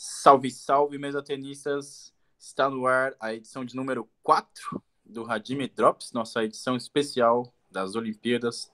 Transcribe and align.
Salve, 0.00 0.48
salve, 0.48 0.96
mesa 0.96 1.20
tenistas! 1.20 2.14
Está 2.38 2.70
no 2.70 2.86
ar 2.86 3.14
a 3.18 3.34
edição 3.34 3.64
de 3.64 3.74
número 3.74 4.08
4 4.22 4.80
do 5.04 5.24
Radime 5.24 5.66
Drops, 5.66 6.12
nossa 6.12 6.44
edição 6.44 6.76
especial 6.76 7.52
das 7.68 7.96
Olimpíadas. 7.96 8.70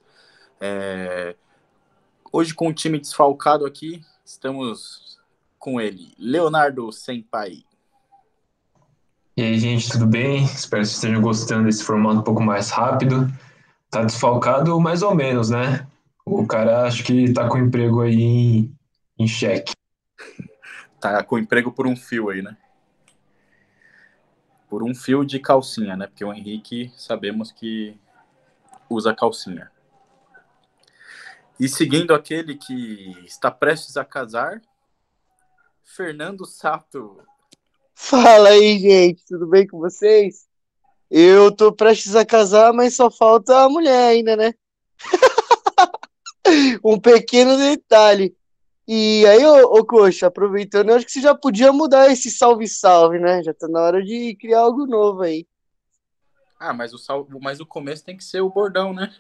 É... 0.60 1.34
Hoje, 2.30 2.52
com 2.52 2.68
o 2.68 2.74
time 2.74 3.00
desfalcado 3.00 3.64
aqui, 3.64 4.02
estamos 4.22 5.18
com 5.58 5.80
ele, 5.80 6.12
Leonardo 6.18 6.92
Senpai. 6.92 7.64
E 9.34 9.43
aí, 9.43 9.59
gente, 9.59 9.88
tudo 9.88 10.06
bem? 10.06 10.45
Espero 10.45 10.82
que 10.82 10.88
vocês 10.88 10.96
estejam 10.96 11.22
gostando 11.22 11.64
desse 11.64 11.84
formato 11.84 12.18
um 12.18 12.22
pouco 12.22 12.43
mais 12.43 12.68
rápido. 12.68 13.32
Tá 13.88 14.04
desfalcado 14.04 14.79
mais 14.79 15.00
ou 15.00 15.14
menos, 15.14 15.48
né? 15.48 15.86
O 16.22 16.46
cara 16.46 16.86
acho 16.86 17.02
que 17.02 17.32
tá 17.32 17.48
com 17.48 17.56
o 17.56 17.64
emprego 17.64 18.02
aí 18.02 18.20
em, 18.20 18.77
em 19.18 19.27
xeque 19.27 19.73
tá 21.12 21.23
com 21.23 21.39
emprego 21.39 21.71
por 21.71 21.86
um 21.86 21.95
fio 21.95 22.30
aí, 22.30 22.41
né? 22.41 22.57
Por 24.70 24.83
um 24.83 24.95
fio 24.95 25.23
de 25.23 25.38
calcinha, 25.38 25.97
né? 25.97 26.06
Porque 26.06 26.24
o 26.24 26.33
Henrique 26.33 26.91
sabemos 26.97 27.52
que 27.52 27.98
usa 28.88 29.14
calcinha. 29.14 29.70
E 31.61 31.69
seguindo 31.69 32.14
aquele 32.14 32.56
que 32.56 33.23
está 33.27 33.51
prestes 33.51 33.98
a 33.98 34.05
casar, 34.05 34.62
Fernando 35.83 36.47
Sato. 36.47 37.23
Fala 37.95 38.48
aí, 38.48 38.78
gente, 38.78 39.25
tudo 39.27 39.47
bem 39.47 39.66
com 39.66 39.78
vocês? 39.78 40.47
Eu 41.11 41.55
tô 41.55 41.70
prestes 41.70 42.16
a 42.16 42.25
casar, 42.25 42.73
mas 42.73 42.97
só 42.97 43.11
falta 43.11 43.62
a 43.62 43.69
mulher 43.69 44.09
ainda, 44.09 44.36
né? 44.36 44.55
um 46.83 46.98
pequeno 46.98 47.59
detalhe. 47.59 48.34
E 48.87 49.24
aí, 49.27 49.45
ô, 49.45 49.79
ô 49.79 49.84
Coxa, 49.84 50.27
aproveitando, 50.27 50.91
eu 50.91 50.97
acho 50.97 51.06
que 51.06 51.12
você 51.12 51.20
já 51.20 51.34
podia 51.34 51.73
mudar 51.73 52.11
esse 52.11 52.30
salve-salve, 52.30 53.19
né? 53.19 53.42
Já 53.42 53.55
tá 53.55 53.66
na 53.66 53.80
hora 53.80 54.05
de 54.05 54.37
criar 54.38 54.61
algo 54.61 54.86
novo 54.86 55.22
aí. 55.22 55.47
Ah, 56.61 56.75
mas 56.75 56.92
o, 56.92 56.98
sal... 56.98 57.27
mas 57.41 57.61
o 57.61 57.67
começo 57.67 58.05
tem 58.05 58.17
que 58.17 58.25
ser 58.25 58.42
o 58.42 58.50
bordão, 58.50 58.92
né? 58.92 59.11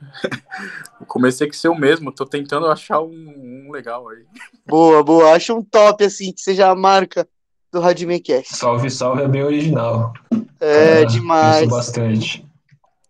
o 1.00 1.04
começo 1.04 1.40
tem 1.40 1.48
que 1.48 1.56
ser 1.56 1.68
o 1.68 1.74
mesmo. 1.74 2.12
Tô 2.12 2.24
tentando 2.24 2.66
achar 2.66 3.00
um, 3.00 3.66
um 3.66 3.72
legal 3.72 4.08
aí. 4.08 4.24
Boa, 4.64 5.02
boa. 5.02 5.32
Acha 5.32 5.52
um 5.52 5.64
top, 5.64 6.04
assim, 6.04 6.32
que 6.32 6.40
seja 6.40 6.70
a 6.70 6.76
marca 6.76 7.28
do 7.72 7.80
Radimecast. 7.80 8.56
Salve, 8.56 8.88
salve 8.88 9.22
é 9.22 9.28
bem 9.28 9.42
original. 9.42 10.12
É, 10.60 11.02
ah, 11.02 11.04
demais. 11.04 11.62
Isso 11.62 11.70
bastante. 11.70 12.46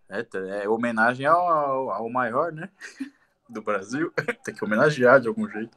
É, 0.08 0.26
é 0.62 0.68
homenagem 0.68 1.26
ao, 1.26 1.90
ao 1.90 2.08
maior, 2.08 2.50
né? 2.50 2.70
do 3.48 3.62
Brasil. 3.62 4.12
Tem 4.44 4.54
que 4.54 4.64
homenagear 4.64 5.20
de 5.20 5.28
algum 5.28 5.48
jeito. 5.48 5.76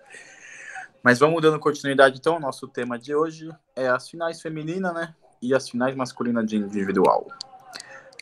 Mas 1.03 1.17
vamos 1.17 1.41
dando 1.41 1.59
continuidade 1.59 2.19
então. 2.19 2.39
Nosso 2.39 2.67
tema 2.67 2.97
de 2.97 3.15
hoje 3.15 3.49
é 3.75 3.87
as 3.87 4.09
finais 4.09 4.41
femininas, 4.41 4.93
né? 4.93 5.15
E 5.41 5.53
as 5.53 5.67
finais 5.67 5.95
masculinas 5.95 6.45
de 6.45 6.57
individual. 6.57 7.27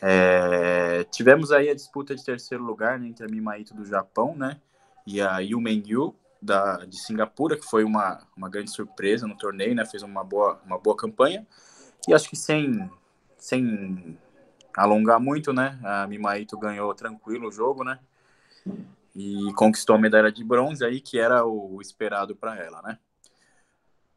É... 0.02 1.04
tivemos 1.10 1.52
aí 1.52 1.68
a 1.68 1.74
disputa 1.74 2.16
de 2.16 2.24
terceiro 2.24 2.64
lugar 2.64 2.98
né, 2.98 3.06
entre 3.06 3.26
a 3.26 3.28
Mimaito 3.28 3.74
do 3.74 3.84
Japão, 3.84 4.34
né? 4.34 4.58
E 5.06 5.20
a 5.20 5.38
Yumen 5.40 5.82
Yu 5.86 6.14
da, 6.40 6.78
de 6.86 6.96
Singapura, 6.96 7.56
que 7.56 7.66
foi 7.66 7.84
uma, 7.84 8.22
uma 8.34 8.48
grande 8.48 8.70
surpresa 8.70 9.26
no 9.26 9.36
torneio, 9.36 9.74
né? 9.74 9.84
Fez 9.84 10.02
uma 10.02 10.24
boa, 10.24 10.58
uma 10.64 10.78
boa 10.78 10.96
campanha. 10.96 11.46
E 12.08 12.14
acho 12.14 12.30
que 12.30 12.36
sem, 12.36 12.90
sem 13.36 14.18
alongar 14.74 15.20
muito, 15.20 15.52
né? 15.52 15.78
A 15.84 16.06
Mimaito 16.06 16.58
ganhou 16.58 16.94
tranquilo 16.94 17.48
o 17.48 17.52
jogo, 17.52 17.84
né? 17.84 17.98
E 19.14 19.52
conquistou 19.54 19.96
a 19.96 19.98
medalha 19.98 20.30
de 20.30 20.44
bronze 20.44 20.84
aí, 20.84 21.00
que 21.00 21.18
era 21.18 21.44
o 21.44 21.80
esperado 21.80 22.34
para 22.36 22.56
ela, 22.56 22.80
né? 22.82 22.98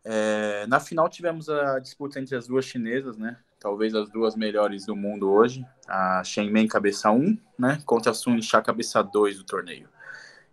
É, 0.06 0.68
na 0.68 0.80
final 0.80 1.08
tivemos 1.08 1.50
a 1.50 1.80
disputa 1.80 2.20
entre 2.20 2.36
as 2.36 2.48
duas 2.48 2.66
chinesas, 2.66 3.18
né? 3.18 3.38
Talvez 3.60 3.96
as 3.96 4.10
duas 4.10 4.36
melhores 4.36 4.86
do 4.86 4.96
mundo 4.96 5.32
hoje, 5.32 5.66
a 5.88 6.22
Shen 6.24 6.52
Men 6.52 6.68
cabeça 6.68 7.10
1, 7.10 7.38
né, 7.58 7.82
contra 7.86 8.12
a 8.12 8.14
Sun 8.14 8.42
Sha 8.42 8.62
cabeça 8.62 9.02
2 9.02 9.38
do 9.38 9.46
torneio. 9.46 9.88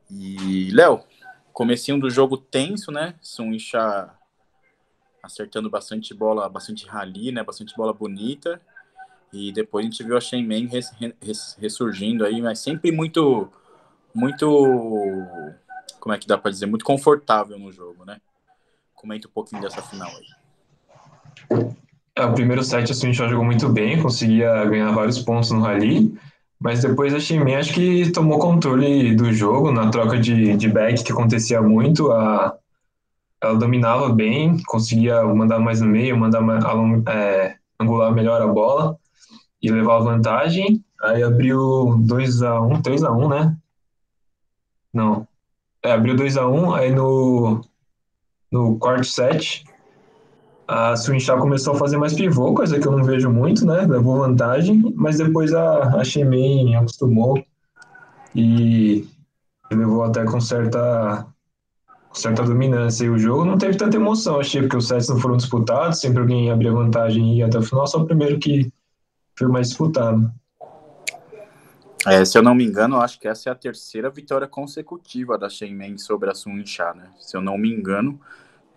E 0.09 0.71
Léo, 0.71 1.03
comecinho 1.53 1.99
do 1.99 2.09
jogo 2.09 2.37
tenso, 2.37 2.93
né? 2.93 3.17
Sun 3.21 3.59
Sha 3.59 4.17
acertando 5.23 5.69
bastante 5.69 6.15
bola, 6.15 6.49
bastante 6.49 6.87
rally, 6.87 7.33
né? 7.33 7.43
Bastante 7.43 7.75
bola 7.77 7.93
bonita. 7.93 8.61
E 9.33 9.53
depois 9.53 9.85
a 9.85 9.89
gente 9.91 10.03
viu 10.03 10.17
a 10.17 10.21
Shen 10.21 10.45
Men 10.45 10.67
res, 10.67 10.93
res, 11.21 11.57
ressurgindo 11.61 12.25
aí, 12.25 12.41
mas 12.41 12.61
sempre 12.61 12.93
muito 12.93 13.51
muito, 14.15 14.47
como 15.99 16.15
é 16.15 16.19
que 16.19 16.27
dá 16.27 16.37
para 16.37 16.51
dizer, 16.51 16.67
muito 16.67 16.85
confortável 16.85 17.59
no 17.59 17.73
jogo, 17.73 18.05
né? 18.05 18.19
Comenta 18.95 19.29
um 19.29 19.31
pouquinho 19.31 19.63
dessa 19.63 19.83
final 19.83 20.11
aí. 20.11 21.71
É, 22.17 22.25
o 22.25 22.35
primeiro 22.35 22.63
set 22.63 22.91
a 22.91 22.95
Swinchon 22.95 23.29
jogou 23.29 23.45
muito 23.45 23.69
bem, 23.69 24.03
conseguia 24.03 24.65
ganhar 24.67 24.91
vários 24.93 25.19
pontos 25.19 25.51
no 25.51 25.61
rally, 25.61 26.15
mas 26.59 26.83
depois 26.83 27.15
a 27.15 27.21
Ximen 27.21 27.57
acho 27.57 27.73
que 27.73 28.11
tomou 28.13 28.39
controle 28.39 29.15
do 29.15 29.33
jogo 29.33 29.73
na 29.73 29.91
troca 29.91 30.19
de, 30.19 30.57
de 30.57 30.69
back 30.69 31.03
que 31.03 31.13
acontecia 31.13 31.63
muito, 31.63 32.11
a, 32.11 32.57
ela 33.43 33.59
dominava 33.59 34.11
bem, 34.11 34.63
conseguia 34.65 35.25
mandar 35.25 35.59
mais 35.59 35.81
no 35.81 35.87
meio, 35.87 36.17
mandar 36.17 36.43
é, 37.09 37.57
angular 37.81 38.13
melhor 38.13 38.43
a 38.43 38.47
bola 38.47 38.99
e 39.63 39.71
levar 39.71 39.97
a 39.97 40.01
vantagem. 40.01 40.85
Aí 41.03 41.23
abriu 41.23 41.59
2x1, 42.07 42.83
3x1, 42.83 43.29
né? 43.31 43.57
Não. 44.93 45.27
É, 45.83 45.93
abriu 45.93 46.15
2x1, 46.15 46.75
aí 46.75 46.93
no, 46.93 47.61
no 48.51 48.79
quarto 48.79 49.05
set, 49.05 49.65
a 50.69 50.97
Swinchá 50.97 51.37
começou 51.37 51.75
a 51.75 51.79
fazer 51.79 51.97
mais 51.97 52.15
pivô, 52.15 52.55
coisa 52.55 52.79
que 52.79 52.87
eu 52.87 52.93
não 52.93 53.03
vejo 53.03 53.31
muito, 53.31 53.67
né? 53.67 53.81
Levou 53.87 54.19
vantagem, 54.19 54.93
mas 54.95 55.19
depois 55.19 55.53
a, 55.53 55.97
a 56.01 56.05
Shemin 56.05 56.77
acostumou 56.77 57.43
e 58.35 59.09
levou 59.73 60.05
até 60.05 60.25
com 60.25 60.41
certa, 60.41 61.27
com 62.09 62.15
certa 62.15 62.45
dominância. 62.45 63.05
E 63.05 63.11
o 63.11 63.19
jogo 63.19 63.45
não 63.45 63.59
teve 63.59 63.77
tanta 63.77 63.97
emoção, 63.97 64.39
achei, 64.39 64.63
porque 64.63 64.77
os 64.77 64.87
sets 64.87 65.09
não 65.09 65.19
foram 65.19 65.37
disputados, 65.37 66.01
sempre 66.01 66.21
alguém 66.21 66.51
abria 66.51 66.73
vantagem 66.73 67.33
e 67.33 67.39
ia 67.39 67.47
até 67.47 67.59
o 67.59 67.63
final, 67.63 67.87
só 67.87 67.99
o 67.99 68.07
primeiro 68.07 68.39
que 68.39 68.73
foi 69.37 69.49
mais 69.49 69.71
disputado. 69.71 70.31
É, 72.07 72.25
se 72.25 72.39
eu 72.39 72.43
não 72.43 72.55
me 72.55 72.65
engano, 72.65 72.99
acho 72.99 73.21
que 73.21 73.29
essa 73.29 73.51
é 73.51 73.53
a 73.53 73.55
terceira 73.55 74.09
vitória 74.09 74.49
consecutiva 74.49 75.37
da 75.37 75.51
Shenmen 75.51 75.99
sobre 75.99 76.31
a 76.31 76.35
Sun 76.35 76.65
Sha, 76.65 76.95
né? 76.95 77.11
Se 77.19 77.37
eu 77.37 77.43
não 77.43 77.59
me 77.59 77.71
engano, 77.71 78.19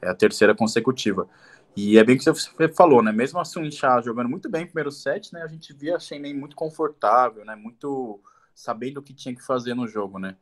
é 0.01 0.09
a 0.09 0.13
terceira 0.13 0.53
consecutiva. 0.53 1.27
E 1.75 1.97
é 1.97 2.03
bem 2.03 2.17
que 2.17 2.25
você 2.25 2.67
falou, 2.75 3.01
né? 3.01 3.13
Mesmo 3.13 3.39
a 3.39 3.45
Sun 3.45 3.71
Sha 3.71 4.01
jogando 4.01 4.29
muito 4.29 4.49
bem 4.49 4.61
no 4.61 4.67
primeiro 4.67 4.91
set, 4.91 5.31
né? 5.33 5.41
A 5.41 5.47
gente 5.47 5.73
via 5.73 5.95
a 5.95 5.99
Shenmen 5.99 6.33
muito 6.33 6.55
confortável, 6.55 7.45
né? 7.45 7.55
Muito 7.55 8.19
sabendo 8.53 8.97
o 8.97 9.01
que 9.01 9.13
tinha 9.13 9.33
que 9.33 9.41
fazer 9.41 9.73
no 9.73 9.87
jogo, 9.87 10.19
né? 10.19 10.35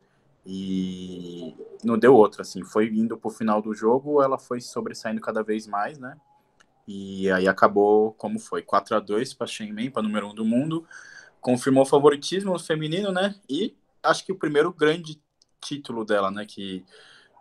E 0.44 1.54
não 1.84 1.96
deu 1.96 2.16
outra, 2.16 2.42
assim. 2.42 2.64
Foi 2.64 2.88
indo 2.88 3.16
pro 3.16 3.30
final 3.30 3.62
do 3.62 3.72
jogo, 3.72 4.20
ela 4.20 4.38
foi 4.38 4.60
sobressaindo 4.60 5.20
cada 5.20 5.40
vez 5.44 5.68
mais, 5.68 5.98
né? 5.98 6.16
E 6.86 7.30
aí 7.30 7.46
acabou 7.46 8.12
como 8.14 8.40
foi, 8.40 8.60
4 8.60 8.96
a 8.96 9.00
2 9.00 9.34
para 9.34 9.46
Shenmen, 9.46 9.88
para 9.88 10.02
número 10.02 10.26
1 10.26 10.30
um 10.30 10.34
do 10.34 10.44
mundo 10.44 10.84
confirmou 11.42 11.82
o 11.82 11.86
favoritismo 11.86 12.56
feminino, 12.58 13.12
né? 13.12 13.34
E 13.50 13.76
acho 14.02 14.24
que 14.24 14.32
o 14.32 14.38
primeiro 14.38 14.72
grande 14.72 15.20
título 15.60 16.04
dela, 16.04 16.30
né? 16.30 16.46
Que 16.46 16.84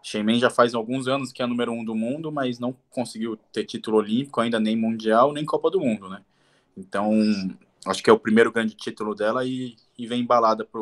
Sheeman 0.04 0.40
já 0.40 0.50
faz 0.50 0.74
alguns 0.74 1.08
anos 1.08 1.32
que 1.32 1.42
é 1.42 1.46
a 1.46 1.48
número 1.48 1.72
um 1.72 1.86
do 1.86 1.96
mundo, 1.96 2.32
mas 2.32 2.60
não 2.60 2.76
conseguiu 2.90 3.38
ter 3.54 3.64
título 3.64 3.98
olímpico 3.98 4.42
ainda, 4.42 4.60
nem 4.60 4.76
mundial, 4.76 5.32
nem 5.32 5.46
Copa 5.46 5.70
do 5.70 5.80
Mundo, 5.80 6.10
né? 6.10 6.24
Então, 6.76 7.12
acho 7.86 8.02
que 8.02 8.10
é 8.10 8.14
o 8.14 8.20
primeiro 8.20 8.52
grande 8.52 8.76
título 8.76 9.14
dela 9.14 9.46
e, 9.46 9.76
e 9.98 10.08
vem 10.08 10.22
embalada 10.22 10.66
para 10.66 10.82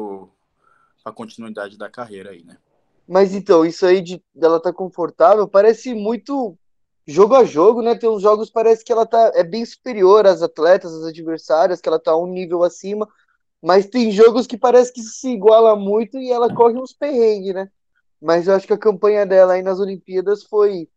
a 1.04 1.12
continuidade 1.12 1.78
da 1.78 1.90
carreira 1.90 2.32
aí, 2.32 2.44
né? 2.44 2.58
Mas 3.06 3.34
então, 3.34 3.66
isso 3.66 3.86
aí 3.86 4.02
de 4.02 4.22
dela 4.34 4.62
tá 4.62 4.72
confortável 4.72 5.48
parece 5.48 5.94
muito 5.94 6.58
jogo 7.10 7.36
a 7.36 7.44
jogo, 7.44 7.82
né? 7.82 7.96
Tem 7.96 8.10
uns 8.10 8.22
jogos 8.22 8.50
parece 8.50 8.84
que 8.84 8.92
ela 8.92 9.06
tá 9.06 9.32
é 9.34 9.44
bem 9.44 9.66
superior 9.66 10.28
às 10.28 10.42
atletas, 10.42 10.94
às 10.94 11.06
adversárias, 11.06 11.82
que 11.82 11.90
ela 11.90 12.00
tá 12.00 12.16
um 12.16 12.28
nível 12.28 12.64
acima, 12.64 13.08
mas 13.62 13.88
tem 13.88 14.12
jogos 14.12 14.46
que 14.46 14.58
parece 14.58 14.94
que 14.94 15.02
se 15.02 15.30
iguala 15.30 15.76
muito 15.76 16.18
e 16.18 16.32
ela 16.32 16.54
corre 16.54 16.78
uns 16.78 16.94
perrengues, 16.94 17.54
né? 17.54 17.70
Mas 18.22 18.48
eu 18.48 18.56
acho 18.56 18.68
que 18.68 18.74
a 18.74 18.78
campanha 18.78 19.26
dela 19.26 19.54
aí 19.54 19.64
nas 19.64 19.80
Olimpíadas 19.80 20.44
foi 20.44 20.88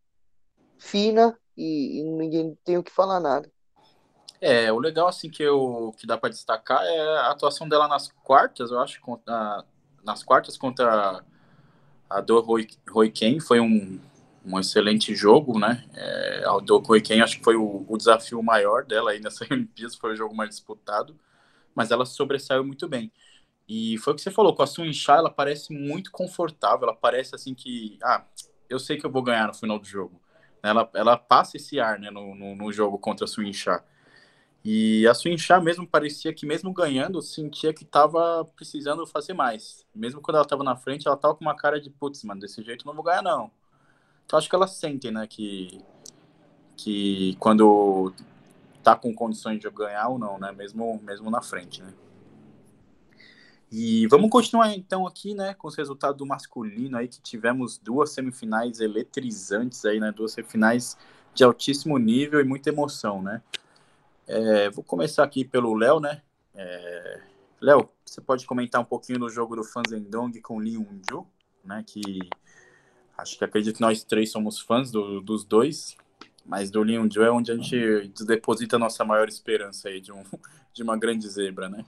fina 0.77 1.39
e, 1.57 2.01
e 2.01 2.05
ninguém 2.05 2.59
tem 2.65 2.77
o 2.77 2.83
que 2.83 2.93
falar 2.93 3.19
nada. 3.19 3.51
É, 4.41 4.73
o 4.73 4.79
legal 4.79 5.07
assim 5.07 5.31
que 5.31 5.43
eu 5.43 5.95
que 5.97 6.07
dá 6.07 6.19
para 6.19 6.31
destacar 6.31 6.85
é 6.85 7.01
a 7.19 7.31
atuação 7.31 7.69
dela 7.69 7.87
nas 7.87 8.09
quartas, 8.25 8.71
eu 8.71 8.81
acho, 8.81 9.01
contra, 9.01 9.65
nas 10.05 10.23
quartas 10.23 10.59
contra 10.59 11.25
a 12.11 12.21
do 12.21 12.41
Roy, 12.41 12.67
Roy 12.91 13.11
Ken, 13.11 13.39
foi 13.41 13.61
um 13.61 14.01
um 14.45 14.59
excelente 14.59 15.15
jogo, 15.15 15.59
né? 15.59 15.85
É, 15.95 16.45
a 16.47 16.59
do 16.59 16.83
acho 17.23 17.39
que 17.39 17.45
foi 17.45 17.57
o, 17.57 17.85
o, 17.89 17.97
desafio 17.97 18.43
maior 18.43 18.85
dela 18.85 19.13
aí 19.13 19.21
nessa 19.21 19.45
Olimpíadas, 19.51 19.97
foi 19.97 20.13
o 20.13 20.17
jogo 20.17 20.35
mais 20.35 20.51
disputado, 20.51 21.19
mas 21.75 21.91
ela 21.91 22.05
sobressaiu 22.05 22.65
muito 22.65 22.89
bem. 22.89 23.13
E 23.69 23.97
foi 23.99 24.13
o 24.13 24.17
que 24.17 24.23
você 24.23 24.31
falou, 24.31 24.55
com 24.55 24.63
a 24.63 24.67
Sun 24.67 24.93
Sha, 24.93 25.17
ela 25.17 25.31
parece 25.31 25.73
muito 25.73 26.11
confortável, 26.11 26.89
ela 26.89 26.97
parece 26.97 27.35
assim 27.35 27.55
que, 27.55 27.99
ah, 28.03 28.25
eu 28.69 28.79
sei 28.79 28.97
que 28.99 29.07
eu 29.07 29.11
vou 29.11 29.23
ganhar 29.23 29.47
no 29.47 29.55
final 29.55 29.79
do 29.79 29.87
jogo. 29.87 30.21
Ela, 30.63 30.89
ela 30.95 31.17
passa 31.17 31.57
esse 31.57 31.81
ar 31.81 31.99
né, 31.99 32.11
no, 32.11 32.35
no, 32.35 32.55
no 32.55 32.73
jogo 32.73 32.99
contra 32.99 33.25
a 33.25 33.29
Swinchá. 33.29 33.85
E 34.65 35.07
a 35.09 35.15
Swinchá 35.15 35.61
mesmo 35.61 35.87
parecia 35.87 36.33
que, 36.33 36.47
mesmo 36.47 36.73
ganhando, 36.73 37.21
sentia 37.21 37.73
que 37.75 37.83
estava 37.83 38.45
precisando 38.57 39.05
fazer 39.07 39.35
mais. 39.35 39.85
Mesmo 39.95 40.21
quando 40.21 40.37
ela 40.37 40.45
estava 40.45 40.63
na 40.63 40.77
frente, 40.77 41.07
ela 41.07 41.17
estava 41.17 41.35
com 41.35 41.45
uma 41.45 41.57
cara 41.57 41.81
de 41.81 41.91
putz, 41.91 42.23
mano, 42.23 42.41
desse 42.41 42.63
jeito 42.63 42.87
não 42.87 42.95
vou 42.95 43.03
ganhar, 43.03 43.23
não. 43.23 43.51
Então 44.25 44.39
acho 44.39 44.49
que 44.49 44.55
elas 44.55 44.73
sentem, 44.73 45.11
né, 45.11 45.27
que, 45.27 45.81
que 46.77 47.37
quando 47.39 48.13
tá 48.83 48.97
com 48.97 49.15
condições 49.15 49.61
de 49.61 49.69
ganhar 49.71 50.09
ou 50.09 50.19
não, 50.19 50.39
né, 50.39 50.53
mesmo, 50.53 51.01
mesmo 51.03 51.31
na 51.31 51.43
frente, 51.43 51.83
né. 51.83 51.93
E 53.71 54.07
vamos 54.09 54.31
continuar 54.31 54.75
então 54.75 55.07
aqui, 55.07 55.35
né, 55.35 55.55
com 55.55 55.67
os 55.67 55.77
resultados 55.77 56.19
do 56.19 56.27
masculino 56.27 56.99
aí, 56.99 57.09
que 57.09 57.21
tivemos 57.23 57.79
duas 57.79 58.11
semifinais 58.11 58.81
eletrizantes 58.81 59.85
aí, 59.85 59.99
né, 59.99 60.13
duas 60.13 60.33
semifinais 60.33 60.97
de 61.35 61.43
altíssimo 61.43 61.97
nível 61.97 62.41
e 62.41 62.45
muita 62.45 62.69
emoção, 62.69 63.23
né. 63.23 63.43
É, 64.27 64.71
vou 64.71 64.85
começar 64.85 65.25
aqui 65.25 65.45
pelo 65.45 65.75
Léo, 65.75 66.01
né. 66.01 66.23
É... 66.55 67.23
Léo, 67.61 67.89
você 68.05 68.21
pode 68.21 68.45
comentar 68.45 68.81
um 68.81 68.85
pouquinho 68.85 69.21
do 69.21 69.31
jogo 69.31 69.57
do 69.57 69.65
Fanzendong 69.65 70.39
com 70.41 70.59
Lee 70.59 70.77
Unju, 70.77 71.27
né, 71.65 71.83
que 71.87 72.03
acho 73.17 73.39
que 73.39 73.45
acredito 73.45 73.77
que 73.77 73.81
nós 73.83 74.03
três 74.05 74.31
somos 74.31 74.61
fãs 74.61 74.91
do, 74.91 75.21
dos 75.21 75.45
dois, 75.45 75.97
mas 76.45 76.71
do 76.71 76.83
Lee 76.83 76.99
Unju 76.99 77.23
é 77.23 77.31
onde 77.31 77.53
a 77.53 77.57
gente 77.57 78.13
deposita 78.27 78.77
a 78.77 78.79
nossa 78.79 79.05
maior 79.05 79.29
esperança 79.29 79.89
aí 79.89 80.01
de, 80.01 80.13
um, 80.13 80.23
de 80.73 80.83
uma 80.83 80.97
grande 80.97 81.29
zebra, 81.29 81.69
né. 81.69 81.85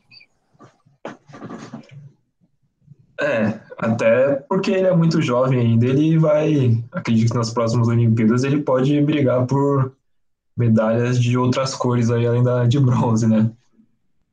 É, 3.21 3.61
até 3.79 4.35
porque 4.49 4.73
ele 4.73 4.89
é 4.89 4.97
muito 4.97 5.23
jovem 5.23 5.61
ainda, 5.61 5.87
ele 5.87 6.19
vai, 6.19 6.83
acredito 6.91 7.31
que 7.31 7.39
nas 7.39 7.51
próximas 7.51 7.87
Olimpíadas 7.87 8.43
ele 8.43 8.61
pode 8.61 9.01
brigar 9.03 9.47
por 9.47 9.93
medalhas 10.57 11.21
de 11.21 11.39
outras 11.39 11.75
cores 11.75 12.11
aí, 12.11 12.27
além 12.27 12.43
da 12.43 12.65
de 12.65 12.79
bronze, 12.79 13.27
né? 13.27 13.51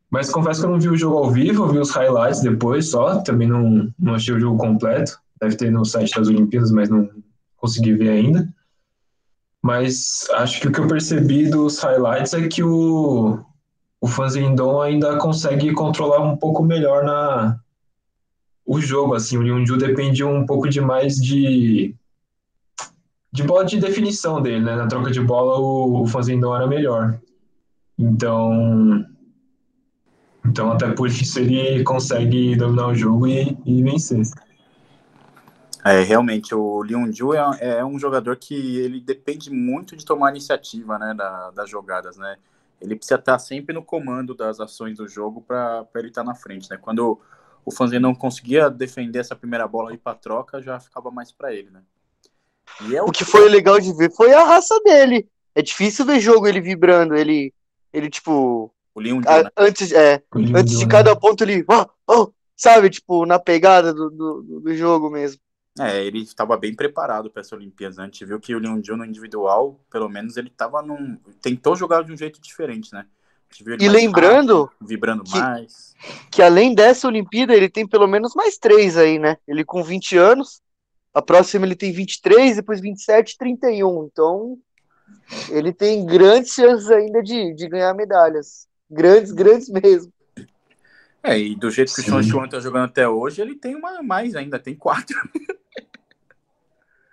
Mas 0.09 0.29
confesso 0.29 0.61
que 0.61 0.67
eu 0.67 0.71
não 0.71 0.79
vi 0.79 0.89
o 0.89 0.97
jogo 0.97 1.17
ao 1.17 1.31
vivo, 1.31 1.63
eu 1.63 1.69
vi 1.69 1.79
os 1.79 1.91
highlights 1.91 2.41
depois 2.41 2.89
só, 2.89 3.21
também 3.21 3.47
não, 3.47 3.91
não 3.97 4.15
achei 4.15 4.33
o 4.33 4.39
jogo 4.39 4.57
completo, 4.57 5.17
deve 5.41 5.55
ter 5.55 5.71
no 5.71 5.83
site 5.83 6.15
das 6.15 6.27
Olimpíadas, 6.27 6.71
mas 6.71 6.89
não 6.89 7.09
consegui 7.57 7.93
ver 7.93 8.09
ainda. 8.09 8.47
Mas 9.61 10.27
acho 10.33 10.61
que 10.61 10.67
o 10.67 10.71
que 10.71 10.79
eu 10.79 10.87
percebi 10.87 11.49
dos 11.49 11.79
highlights 11.79 12.33
é 12.33 12.47
que 12.47 12.63
o, 12.63 13.39
o 13.99 14.07
Fanzendon 14.07 14.81
ainda 14.81 15.17
consegue 15.17 15.71
controlar 15.73 16.21
um 16.21 16.35
pouco 16.35 16.63
melhor 16.63 17.03
na, 17.03 17.59
o 18.65 18.79
jogo, 18.79 19.13
assim, 19.13 19.37
o 19.37 19.41
Ryunju 19.41 19.77
dependia 19.77 20.27
um 20.27 20.45
pouco 20.45 20.69
demais 20.69 21.15
de 21.15 21.95
de 23.33 23.43
bola 23.43 23.63
de 23.63 23.79
definição 23.79 24.41
dele, 24.41 24.63
né? 24.63 24.75
Na 24.75 24.87
troca 24.87 25.09
de 25.09 25.21
bola 25.21 25.57
o, 25.57 26.01
o 26.01 26.07
Fazendão 26.07 26.55
era 26.55 26.67
melhor. 26.67 27.19
Então, 27.97 29.05
então 30.45 30.71
até 30.71 30.89
por 30.91 31.07
isso 31.07 31.39
ele 31.39 31.83
consegue 31.83 32.55
dominar 32.55 32.87
o 32.87 32.95
jogo 32.95 33.27
e, 33.27 33.57
e 33.65 33.83
vencer. 33.83 34.21
É, 35.83 36.01
realmente, 36.03 36.53
o 36.53 36.81
Ryunju 36.81 37.33
é, 37.33 37.79
é 37.79 37.85
um 37.85 37.97
jogador 37.97 38.35
que 38.37 38.77
ele 38.77 38.99
depende 38.99 39.49
muito 39.49 39.95
de 39.95 40.05
tomar 40.05 40.29
iniciativa, 40.29 40.97
né, 40.99 41.13
da, 41.13 41.51
das 41.51 41.69
jogadas, 41.69 42.17
né? 42.17 42.37
Ele 42.79 42.95
precisa 42.95 43.19
estar 43.19 43.37
sempre 43.39 43.73
no 43.73 43.83
comando 43.83 44.33
das 44.33 44.59
ações 44.59 44.97
do 44.97 45.07
jogo 45.07 45.41
para 45.41 45.85
ele 45.95 46.07
estar 46.07 46.23
na 46.23 46.33
frente, 46.33 46.69
né? 46.69 46.77
Quando 46.77 47.19
o 47.63 47.71
Fanzinho 47.71 48.01
não 48.01 48.15
conseguia 48.15 48.69
defender 48.69 49.19
essa 49.19 49.35
primeira 49.35 49.67
bola 49.67 49.91
aí 49.91 49.97
para 49.97 50.17
troca, 50.17 50.61
já 50.61 50.79
ficava 50.79 51.11
mais 51.11 51.31
para 51.31 51.53
ele, 51.53 51.69
né? 51.69 51.81
É 52.93 53.01
o... 53.01 53.07
o... 53.07 53.11
que 53.11 53.25
foi 53.25 53.47
legal 53.49 53.79
de 53.79 53.93
ver 53.93 54.11
foi 54.11 54.33
a 54.33 54.43
raça 54.43 54.79
dele. 54.83 55.27
É 55.53 55.61
difícil 55.61 56.05
ver 56.05 56.19
jogo 56.19 56.47
ele 56.47 56.61
vibrando, 56.61 57.15
ele, 57.15 57.53
ele 57.93 58.09
tipo, 58.09 58.73
o 58.95 58.99
Leon 58.99 59.21
a, 59.27 59.43
né? 59.43 59.49
antes, 59.57 59.91
é, 59.91 60.23
antes 60.55 60.79
de 60.79 60.87
cada 60.87 61.15
ponto 61.15 61.43
ele, 61.43 61.65
oh, 61.67 61.85
oh, 62.07 62.31
sabe, 62.55 62.89
tipo, 62.89 63.25
na 63.25 63.37
pegada 63.37 63.93
do, 63.93 64.09
do, 64.09 64.61
do 64.61 64.75
jogo 64.75 65.09
mesmo. 65.09 65.39
É, 65.79 66.03
ele 66.03 66.19
estava 66.21 66.57
bem 66.57 66.75
preparado 66.75 67.29
para 67.29 67.41
essa 67.41 67.55
Olimpíadas. 67.55 67.97
Né? 67.97 68.03
A 68.03 68.05
gente 68.07 68.25
viu 68.25 68.39
que 68.39 68.53
o 68.53 68.59
Leon 68.59 68.81
Jun 68.83 68.97
no 68.97 69.05
individual, 69.05 69.79
pelo 69.89 70.09
menos 70.09 70.35
ele 70.37 70.49
estava 70.49 70.81
num. 70.81 71.17
tentou 71.41 71.75
jogar 71.75 72.03
de 72.03 72.11
um 72.11 72.17
jeito 72.17 72.41
diferente, 72.41 72.93
né? 72.93 73.05
E 73.79 73.89
lembrando. 73.89 74.63
Rápido, 74.63 74.87
vibrando 74.87 75.23
que, 75.23 75.37
mais. 75.37 75.93
Que 76.29 76.41
além 76.41 76.73
dessa 76.73 77.07
Olimpíada, 77.07 77.53
ele 77.53 77.69
tem 77.69 77.85
pelo 77.85 78.07
menos 78.07 78.33
mais 78.33 78.57
três 78.57 78.97
aí, 78.97 79.19
né? 79.19 79.37
Ele 79.47 79.65
com 79.65 79.83
20 79.83 80.17
anos. 80.17 80.61
A 81.13 81.21
próxima 81.21 81.65
ele 81.65 81.75
tem 81.75 81.91
23, 81.91 82.55
depois 82.55 82.79
27 82.79 83.37
31. 83.37 84.05
Então, 84.05 84.57
ele 85.49 85.73
tem 85.73 86.05
grandes 86.05 86.53
chances 86.53 86.89
ainda 86.89 87.21
de, 87.21 87.53
de 87.53 87.67
ganhar 87.67 87.93
medalhas. 87.93 88.67
Grandes, 88.89 89.31
grandes 89.31 89.69
mesmo. 89.69 90.11
É, 91.23 91.37
e 91.37 91.55
do 91.55 91.69
jeito 91.69 91.93
que 91.93 92.01
Sim. 92.01 92.11
o 92.11 92.23
Sean 92.23 92.23
Chuan 92.23 92.47
tá 92.47 92.59
jogando 92.59 92.85
até 92.85 93.07
hoje, 93.07 93.41
ele 93.41 93.55
tem 93.55 93.75
uma 93.75 94.01
mais 94.01 94.35
ainda, 94.35 94.57
tem 94.57 94.75
quatro. 94.75 95.17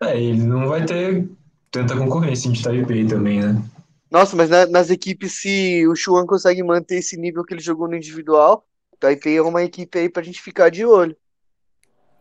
É, 0.02 0.20
ele 0.20 0.42
não 0.42 0.68
vai 0.68 0.84
ter 0.84 1.28
tanta 1.70 1.96
concorrência 1.96 2.50
de 2.50 2.62
Taipei 2.62 3.06
também, 3.06 3.40
né? 3.42 3.62
Nossa, 4.10 4.36
mas 4.36 4.48
na, 4.48 4.66
nas 4.66 4.90
equipes, 4.90 5.40
se 5.40 5.86
o 5.86 5.94
Chuan 5.94 6.26
consegue 6.26 6.62
manter 6.62 6.96
esse 6.96 7.16
nível 7.16 7.44
que 7.44 7.54
ele 7.54 7.60
jogou 7.60 7.88
no 7.88 7.96
individual, 7.96 8.66
Taipei 8.98 9.36
é 9.36 9.42
uma 9.42 9.62
equipe 9.62 9.98
aí 9.98 10.08
pra 10.08 10.22
gente 10.22 10.40
ficar 10.40 10.70
de 10.70 10.84
olho. 10.84 11.16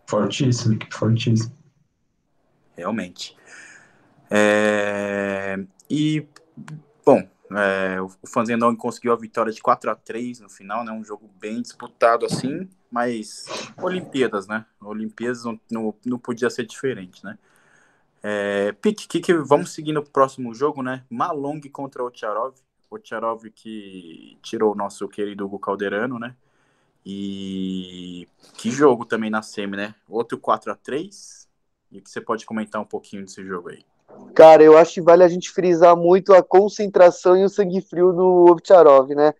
Fortíssimo, 0.07 0.77
fortíssimo. 0.91 1.55
Realmente. 2.75 3.35
É... 4.29 5.57
E, 5.89 6.25
bom, 7.05 7.27
é, 7.51 8.01
o 8.01 8.09
Fanzendong 8.27 8.75
conseguiu 8.75 9.13
a 9.13 9.15
vitória 9.15 9.51
de 9.51 9.61
4 9.61 9.89
a 9.89 9.95
3 9.95 10.41
no 10.41 10.49
final, 10.49 10.83
né? 10.83 10.91
Um 10.91 11.03
jogo 11.03 11.29
bem 11.39 11.61
disputado 11.61 12.25
assim, 12.25 12.67
mas 12.91 13.45
Olimpíadas, 13.81 14.47
né? 14.47 14.65
Olimpíadas 14.81 15.45
não, 15.45 15.59
não, 15.71 15.95
não 16.05 16.19
podia 16.19 16.49
ser 16.49 16.65
diferente, 16.65 17.23
né? 17.23 17.37
É, 18.23 18.71
Pique, 18.73 19.07
que, 19.07 19.19
que, 19.19 19.33
vamos 19.33 19.73
seguir 19.73 19.93
no 19.93 20.03
próximo 20.03 20.53
jogo, 20.53 20.81
né? 20.81 21.03
Malong 21.09 21.61
contra 21.69 22.03
Ocharov. 22.03 22.55
Ocharov 22.89 23.43
que 23.51 24.37
tirou 24.41 24.73
o 24.73 24.75
nosso 24.75 25.07
querido 25.07 25.45
Hugo 25.45 25.59
Calderano, 25.59 26.17
né? 26.17 26.35
E 27.05 28.27
que 28.55 28.69
jogo 28.69 29.05
também 29.05 29.29
na 29.29 29.41
semi, 29.41 29.77
né? 29.77 29.95
Outro 30.09 30.37
4 30.37 30.71
a 30.71 30.75
3 30.75 31.47
E 31.91 32.01
que 32.01 32.09
você 32.09 32.19
pode 32.19 32.45
comentar 32.45 32.81
um 32.81 32.85
pouquinho 32.85 33.23
desse 33.23 33.45
jogo 33.45 33.69
aí? 33.69 33.85
Cara, 34.33 34.63
eu 34.63 34.77
acho 34.77 34.95
que 34.95 35.01
vale 35.01 35.23
a 35.23 35.27
gente 35.27 35.49
frisar 35.51 35.95
muito 35.95 36.33
a 36.33 36.43
concentração 36.43 37.37
e 37.37 37.43
o 37.43 37.49
sangue 37.49 37.81
frio 37.81 38.11
do 38.11 38.51
Ovtcharov, 38.51 39.09
né? 39.13 39.33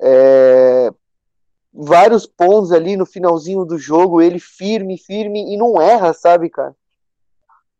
É... 0.00 0.90
Vários 1.72 2.26
pontos 2.26 2.72
ali 2.72 2.96
no 2.96 3.06
finalzinho 3.06 3.64
do 3.64 3.78
jogo, 3.78 4.20
ele 4.20 4.40
firme, 4.40 4.98
firme 4.98 5.54
e 5.54 5.56
não 5.56 5.80
erra, 5.80 6.12
sabe, 6.12 6.48
cara? 6.48 6.74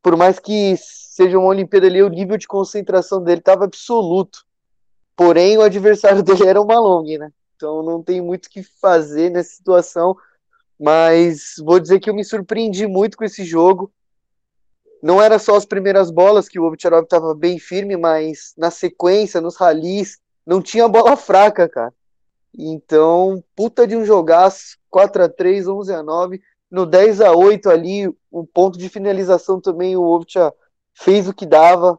Por 0.03 0.17
mais 0.17 0.39
que 0.39 0.77
seja 0.79 1.39
uma 1.39 1.49
Olimpíada 1.49 1.87
ali, 1.87 2.03
o 2.03 2.09
nível 2.09 2.37
de 2.37 2.47
concentração 2.47 3.23
dele 3.23 3.41
estava 3.41 3.65
absoluto. 3.65 4.45
Porém, 5.17 5.59
o 5.59 5.63
adversário 5.63 6.23
dele 6.25 6.47
era 6.47 6.61
o 6.61 6.67
Malong, 6.67 7.19
né? 7.19 7.33
Então 7.57 7.83
não 7.83 8.03
tem 8.03 8.21
muito 8.21 8.47
o 8.47 8.51
que 8.51 8.63
fazer 8.63 9.31
nessa 9.31 9.51
situação. 9.51 10.17
Mas 10.79 11.55
vou 11.59 11.81
dizer 11.81 11.99
que 11.99 12.09
eu 12.09 12.15
me 12.15 12.25
surpreendi 12.25 12.87
muito 12.87 13.17
com 13.17 13.25
esse 13.25 13.45
jogo. 13.45 13.93
Não 15.03 15.21
era 15.21 15.39
só 15.39 15.57
as 15.57 15.65
primeiras 15.65 16.11
bolas 16.11 16.49
que 16.49 16.59
o 16.59 16.65
Ovtcharov 16.65 17.03
estava 17.03 17.35
bem 17.35 17.59
firme, 17.59 17.97
mas 17.97 18.55
na 18.57 18.71
sequência, 18.71 19.41
nos 19.41 19.57
ralis, 19.57 20.19
não 20.47 20.63
tinha 20.63 20.89
bola 20.89 21.17
fraca, 21.19 21.69
cara. 21.69 21.93
Então, 22.57 23.43
puta 23.55 23.87
de 23.87 23.97
um 23.97 24.05
jogaço, 24.05 24.79
4 24.89 25.25
a 25.25 25.29
3 25.29 25.67
11 25.67 25.93
a 25.93 26.03
9 26.03 26.41
no 26.71 26.85
10 26.85 27.21
a 27.21 27.33
8 27.33 27.71
ali, 27.71 28.09
o 28.31 28.47
ponto 28.47 28.79
de 28.79 28.89
finalização 28.89 29.61
também 29.61 29.97
o 29.97 30.03
Ovcha 30.03 30.53
fez 30.95 31.29
o 31.29 31.35
que 31.35 31.47
dava, 31.47 31.99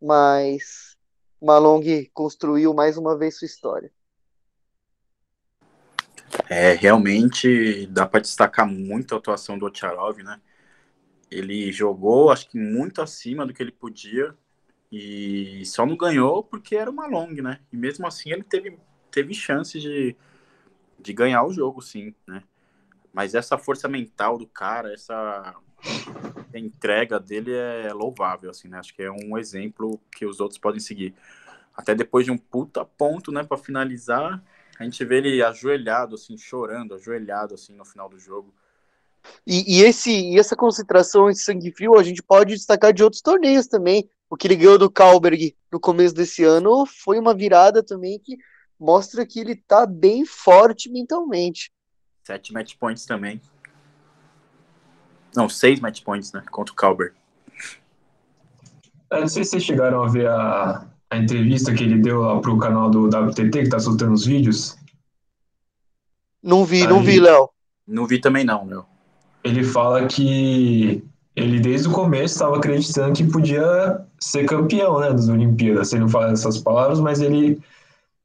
mas 0.00 0.96
Malong 1.40 2.10
construiu 2.12 2.74
mais 2.74 2.96
uma 2.96 3.16
vez 3.16 3.38
sua 3.38 3.46
história. 3.46 3.90
É, 6.48 6.72
realmente 6.72 7.86
dá 7.86 8.06
para 8.06 8.20
destacar 8.20 8.66
muito 8.66 9.14
a 9.14 9.18
atuação 9.18 9.58
do 9.58 9.66
Ocharov, 9.66 10.18
né? 10.22 10.40
Ele 11.30 11.72
jogou, 11.72 12.30
acho 12.30 12.48
que 12.48 12.58
muito 12.58 13.00
acima 13.00 13.46
do 13.46 13.54
que 13.54 13.62
ele 13.62 13.72
podia 13.72 14.34
e 14.90 15.64
só 15.66 15.84
não 15.86 15.96
ganhou 15.96 16.42
porque 16.42 16.76
era 16.76 16.90
uma 16.90 17.06
long, 17.06 17.32
né? 17.42 17.60
E 17.72 17.76
mesmo 17.76 18.06
assim 18.06 18.30
ele 18.30 18.42
teve, 18.42 18.78
teve 19.10 19.32
chance 19.32 19.80
de, 19.80 20.16
de 21.00 21.12
ganhar 21.12 21.44
o 21.44 21.52
jogo, 21.52 21.80
sim, 21.80 22.14
né? 22.26 22.42
Mas 23.14 23.32
essa 23.32 23.56
força 23.56 23.86
mental 23.86 24.36
do 24.36 24.46
cara, 24.46 24.92
essa 24.92 25.54
entrega 26.52 27.20
dele 27.20 27.54
é 27.54 27.92
louvável, 27.92 28.50
assim, 28.50 28.66
né? 28.66 28.78
Acho 28.78 28.92
que 28.92 29.04
é 29.04 29.10
um 29.10 29.38
exemplo 29.38 30.00
que 30.10 30.26
os 30.26 30.40
outros 30.40 30.58
podem 30.58 30.80
seguir. 30.80 31.14
Até 31.76 31.94
depois 31.94 32.24
de 32.24 32.32
um 32.32 32.36
puta 32.36 32.84
ponto, 32.84 33.30
né, 33.30 33.44
para 33.44 33.56
finalizar, 33.56 34.42
a 34.78 34.82
gente 34.82 35.04
vê 35.04 35.18
ele 35.18 35.42
ajoelhado, 35.44 36.16
assim, 36.16 36.36
chorando, 36.36 36.96
ajoelhado, 36.96 37.54
assim, 37.54 37.72
no 37.74 37.84
final 37.84 38.08
do 38.08 38.18
jogo. 38.18 38.52
E, 39.46 39.78
e, 39.78 39.82
esse, 39.84 40.10
e 40.10 40.38
essa 40.38 40.56
concentração, 40.56 41.30
esse 41.30 41.44
sangue 41.44 41.70
frio, 41.70 41.96
a 41.96 42.02
gente 42.02 42.22
pode 42.22 42.54
destacar 42.54 42.92
de 42.92 43.04
outros 43.04 43.22
torneios 43.22 43.68
também. 43.68 44.08
o 44.28 44.36
que 44.36 44.48
ele 44.48 44.56
ganhou 44.56 44.76
do 44.76 44.90
Kalberg 44.90 45.56
no 45.70 45.78
começo 45.78 46.14
desse 46.14 46.42
ano 46.42 46.84
foi 46.84 47.18
uma 47.18 47.32
virada 47.32 47.80
também 47.80 48.18
que 48.18 48.36
mostra 48.78 49.24
que 49.24 49.38
ele 49.38 49.54
tá 49.54 49.86
bem 49.86 50.24
forte 50.26 50.90
mentalmente. 50.90 51.72
Sete 52.24 52.54
match 52.54 52.74
points 52.80 53.04
também. 53.04 53.40
Não, 55.36 55.46
seis 55.48 55.78
match 55.78 56.02
points, 56.02 56.32
né? 56.32 56.42
Contra 56.50 56.72
o 56.72 56.76
Kalberg. 56.76 57.14
Eu 59.10 59.20
não 59.20 59.28
sei 59.28 59.44
se 59.44 59.50
vocês 59.50 59.64
chegaram 59.64 60.02
a 60.02 60.08
ver 60.08 60.28
a, 60.28 60.86
a 61.10 61.18
entrevista 61.18 61.74
que 61.74 61.84
ele 61.84 61.98
deu 61.98 62.22
lá 62.22 62.40
pro 62.40 62.58
canal 62.58 62.90
do 62.90 63.06
WTT, 63.06 63.64
que 63.64 63.68
tá 63.68 63.78
soltando 63.78 64.14
os 64.14 64.24
vídeos. 64.24 64.76
Não 66.42 66.64
vi, 66.64 66.82
Aí, 66.82 66.88
não 66.88 67.02
vi, 67.02 67.20
Léo. 67.20 67.50
Não 67.86 68.06
vi 68.06 68.18
também 68.18 68.44
não, 68.44 68.64
meu. 68.64 68.86
Ele 69.42 69.62
fala 69.62 70.06
que 70.06 71.04
ele 71.36 71.60
desde 71.60 71.88
o 71.88 71.92
começo 71.92 72.34
estava 72.34 72.56
acreditando 72.56 73.12
que 73.12 73.24
podia 73.24 74.00
ser 74.18 74.46
campeão, 74.46 74.98
né, 74.98 75.10
das 75.10 75.28
Olimpíadas. 75.28 75.92
Ele 75.92 76.02
não 76.02 76.08
fala 76.08 76.32
essas 76.32 76.58
palavras, 76.58 77.00
mas 77.00 77.20
ele 77.20 77.60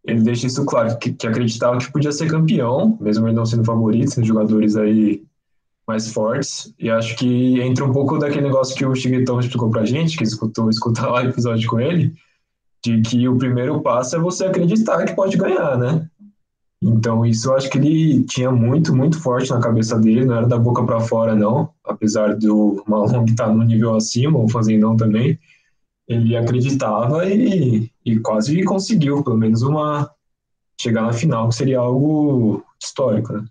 ele 0.06 0.22
deixa 0.22 0.48
isso 0.48 0.65
claro, 0.65 0.98
que, 0.98 1.12
que 1.13 1.27
acreditava 1.27 1.77
que 1.77 1.91
podia 1.91 2.12
ser 2.12 2.29
campeão, 2.29 2.98
mesmo 3.01 3.27
ele 3.27 3.36
não 3.36 3.46
sendo 3.46 3.63
favorito, 3.63 4.12
sendo 4.12 4.27
jogadores 4.27 4.75
aí 4.75 5.24
mais 5.88 6.12
fortes. 6.12 6.74
E 6.79 6.89
acho 6.89 7.15
que 7.15 7.60
entra 7.62 7.84
um 7.84 7.91
pouco 7.91 8.18
daquele 8.18 8.48
negócio 8.48 8.75
que 8.75 8.86
o 8.86 8.96
Chiguetão 8.96 9.39
explicou 9.39 9.70
pra 9.70 9.86
gente, 9.86 10.18
que 10.18 10.24
escutou, 10.24 10.70
escutar 10.72 11.10
lá 11.10 11.22
o 11.22 11.27
episódio 11.27 11.68
com 11.70 11.79
ele, 11.79 12.13
de 12.84 13.01
que 13.01 13.27
o 13.27 13.38
primeiro 13.38 13.82
passo 13.82 14.15
é 14.15 14.20
você 14.20 14.46
acreditar 14.46 15.03
que 15.06 15.15
pode 15.15 15.36
ganhar, 15.36 15.77
né? 15.77 16.08
Então, 16.82 17.25
isso 17.25 17.50
eu 17.50 17.58
acho 17.58 17.70
que 17.70 17.77
ele 17.77 18.24
tinha 18.24 18.50
muito, 18.51 18.96
muito 18.96 19.20
forte 19.20 19.50
na 19.50 19.60
cabeça 19.60 20.00
dele, 20.00 20.24
não 20.24 20.36
era 20.36 20.48
da 20.48 20.58
boca 20.58 20.82
para 20.86 21.01
fora, 21.01 21.36
não. 21.36 21.70
Apesar 21.84 22.38
do 22.38 22.82
Malong 22.88 23.25
estar 23.29 23.48
tá 23.48 23.53
no 23.53 23.63
nível 23.63 23.96
acima, 23.96 24.39
o 24.39 24.48
Fazendão 24.48 24.96
também, 24.96 25.38
ele 26.10 26.36
acreditava 26.36 27.24
e, 27.30 27.92
e 28.04 28.20
quase 28.20 28.63
conseguiu, 28.63 29.24
pelo 29.24 29.38
menos, 29.38 29.62
uma 29.62 30.12
chegar 30.82 31.04
na 31.04 31.13
final, 31.13 31.50
que 31.50 31.56
seria 31.56 31.78
algo 31.78 32.66
histórico, 32.82 33.34
né? 33.34 33.46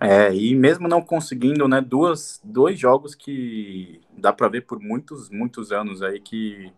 É, 0.00 0.34
e 0.34 0.52
mesmo 0.56 0.88
não 0.88 1.00
conseguindo, 1.00 1.68
né, 1.68 1.80
duas, 1.80 2.40
dois 2.42 2.76
jogos 2.76 3.14
que 3.14 4.00
dá 4.18 4.32
para 4.32 4.48
ver 4.48 4.62
por 4.62 4.80
muitos, 4.80 5.30
muitos 5.30 5.70
anos 5.70 6.02
aí 6.02 6.18
que, 6.18 6.72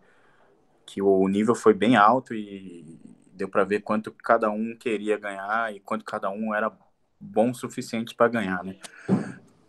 que 0.85 1.01
o 1.01 1.27
nível 1.27 1.55
foi 1.55 1.73
bem 1.73 1.95
alto 1.95 2.35
e 2.35 2.99
deu 3.33 3.49
para 3.49 3.63
ver 3.63 3.81
quanto 3.81 4.11
cada 4.11 4.51
um 4.51 4.75
queria 4.77 5.17
ganhar 5.17 5.73
e 5.73 5.79
quanto 5.79 6.05
cada 6.05 6.29
um 6.29 6.53
era 6.53 6.71
bom 7.19 7.49
o 7.49 7.55
suficiente 7.55 8.13
para 8.13 8.27
ganhar, 8.27 8.63
né? 8.63 8.75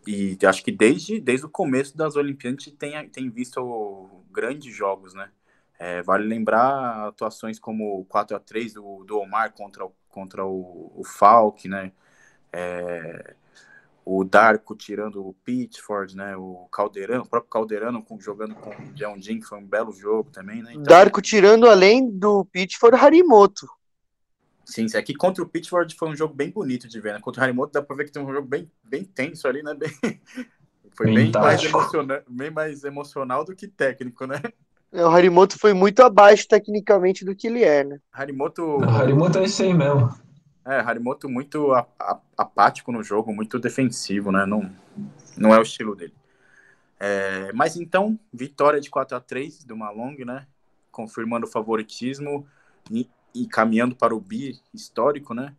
E 0.05 0.37
acho 0.45 0.63
que 0.63 0.71
desde, 0.71 1.19
desde 1.19 1.47
o 1.47 1.49
começo 1.49 1.97
das 1.97 2.15
Olimpíadas 2.15 2.61
a 2.61 2.63
gente 2.65 2.77
tem, 2.77 3.09
tem 3.09 3.27
visto 3.27 3.59
grandes 4.37 4.73
jogos, 4.75 5.15
né? 5.15 5.31
É, 5.79 6.03
vale 6.03 6.27
lembrar 6.27 7.07
atuações 7.07 7.59
como 7.59 7.99
o 7.99 8.05
4 8.05 8.37
a 8.37 8.39
3 8.39 8.73
do, 8.73 9.03
do 9.03 9.17
Omar 9.17 9.51
contra, 9.53 9.87
contra 10.09 10.45
o, 10.45 10.91
o 10.95 11.03
Falk, 11.03 11.67
né? 11.67 11.91
É, 12.53 13.33
o 14.05 14.23
Darko 14.23 14.75
tirando 14.75 15.27
o 15.27 15.33
Pitchford, 15.43 16.15
né? 16.15 16.37
O 16.37 16.67
Caldeirano, 16.71 17.23
o 17.23 17.27
próprio 17.27 17.49
Caldeirano 17.49 18.05
jogando 18.19 18.53
com 18.53 18.69
o 18.69 18.93
John 18.93 19.19
Jin, 19.19 19.39
que 19.39 19.47
foi 19.47 19.57
um 19.57 19.65
belo 19.65 19.91
jogo 19.91 20.29
também, 20.29 20.61
né? 20.61 20.71
Então, 20.71 20.83
Darko 20.83 21.19
tirando 21.19 21.67
além 21.67 22.07
do 22.07 22.45
Pitchford, 22.45 22.95
Harimoto. 22.95 23.67
Sim, 24.63 24.85
isso 24.85 24.97
aqui 24.97 25.15
contra 25.15 25.43
o 25.43 25.47
Pitchford 25.47 25.95
foi 25.95 26.09
um 26.09 26.15
jogo 26.15 26.33
bem 26.33 26.51
bonito 26.51 26.87
de 26.87 26.99
ver, 26.99 27.13
né? 27.13 27.19
Contra 27.19 27.41
o 27.41 27.43
Harimoto 27.43 27.73
dá 27.73 27.81
pra 27.81 27.95
ver 27.95 28.05
que 28.05 28.11
tem 28.11 28.21
um 28.21 28.31
jogo 28.31 28.47
bem, 28.47 28.69
bem 28.83 29.03
tenso 29.03 29.47
ali, 29.47 29.63
né? 29.63 29.73
Bem... 29.79 30.21
Foi 30.95 31.07
bem, 31.07 31.31
bem 31.31 31.31
mais, 31.31 31.63
emocional, 31.63 32.21
bem 32.27 32.51
mais 32.51 32.83
emocional 32.83 33.45
do 33.45 33.55
que 33.55 33.67
técnico, 33.67 34.25
né? 34.25 34.41
É, 34.91 35.03
o 35.03 35.09
Harimoto 35.09 35.59
foi 35.59 35.73
muito 35.73 36.01
abaixo 36.01 36.47
tecnicamente 36.47 37.25
do 37.25 37.35
que 37.35 37.47
ele 37.47 37.63
é, 37.63 37.83
né? 37.83 37.99
Harimoto. 38.11 38.63
O 38.63 38.83
Harimoto 38.83 39.37
é 39.39 39.43
esse 39.43 39.63
aí 39.63 39.73
mesmo. 39.73 40.13
É, 40.65 40.79
Harimoto 40.79 41.29
muito 41.29 41.73
apático 42.37 42.91
no 42.91 43.03
jogo, 43.03 43.33
muito 43.33 43.59
defensivo, 43.59 44.31
né? 44.31 44.45
Não, 44.45 44.69
não 45.37 45.53
é 45.53 45.59
o 45.59 45.61
estilo 45.61 45.95
dele. 45.95 46.13
É, 46.99 47.51
mas 47.53 47.75
então, 47.77 48.19
vitória 48.33 48.81
de 48.81 48.89
4 48.89 49.15
a 49.15 49.19
3 49.19 49.63
do 49.63 49.77
Malong, 49.77 50.25
né? 50.25 50.47
Confirmando 50.91 51.45
o 51.45 51.49
favoritismo 51.49 52.45
e, 52.89 53.07
e 53.35 53.45
caminhando 53.45 53.95
para 53.95 54.15
o 54.15 54.19
bi 54.19 54.59
histórico, 54.73 55.33
né? 55.33 55.53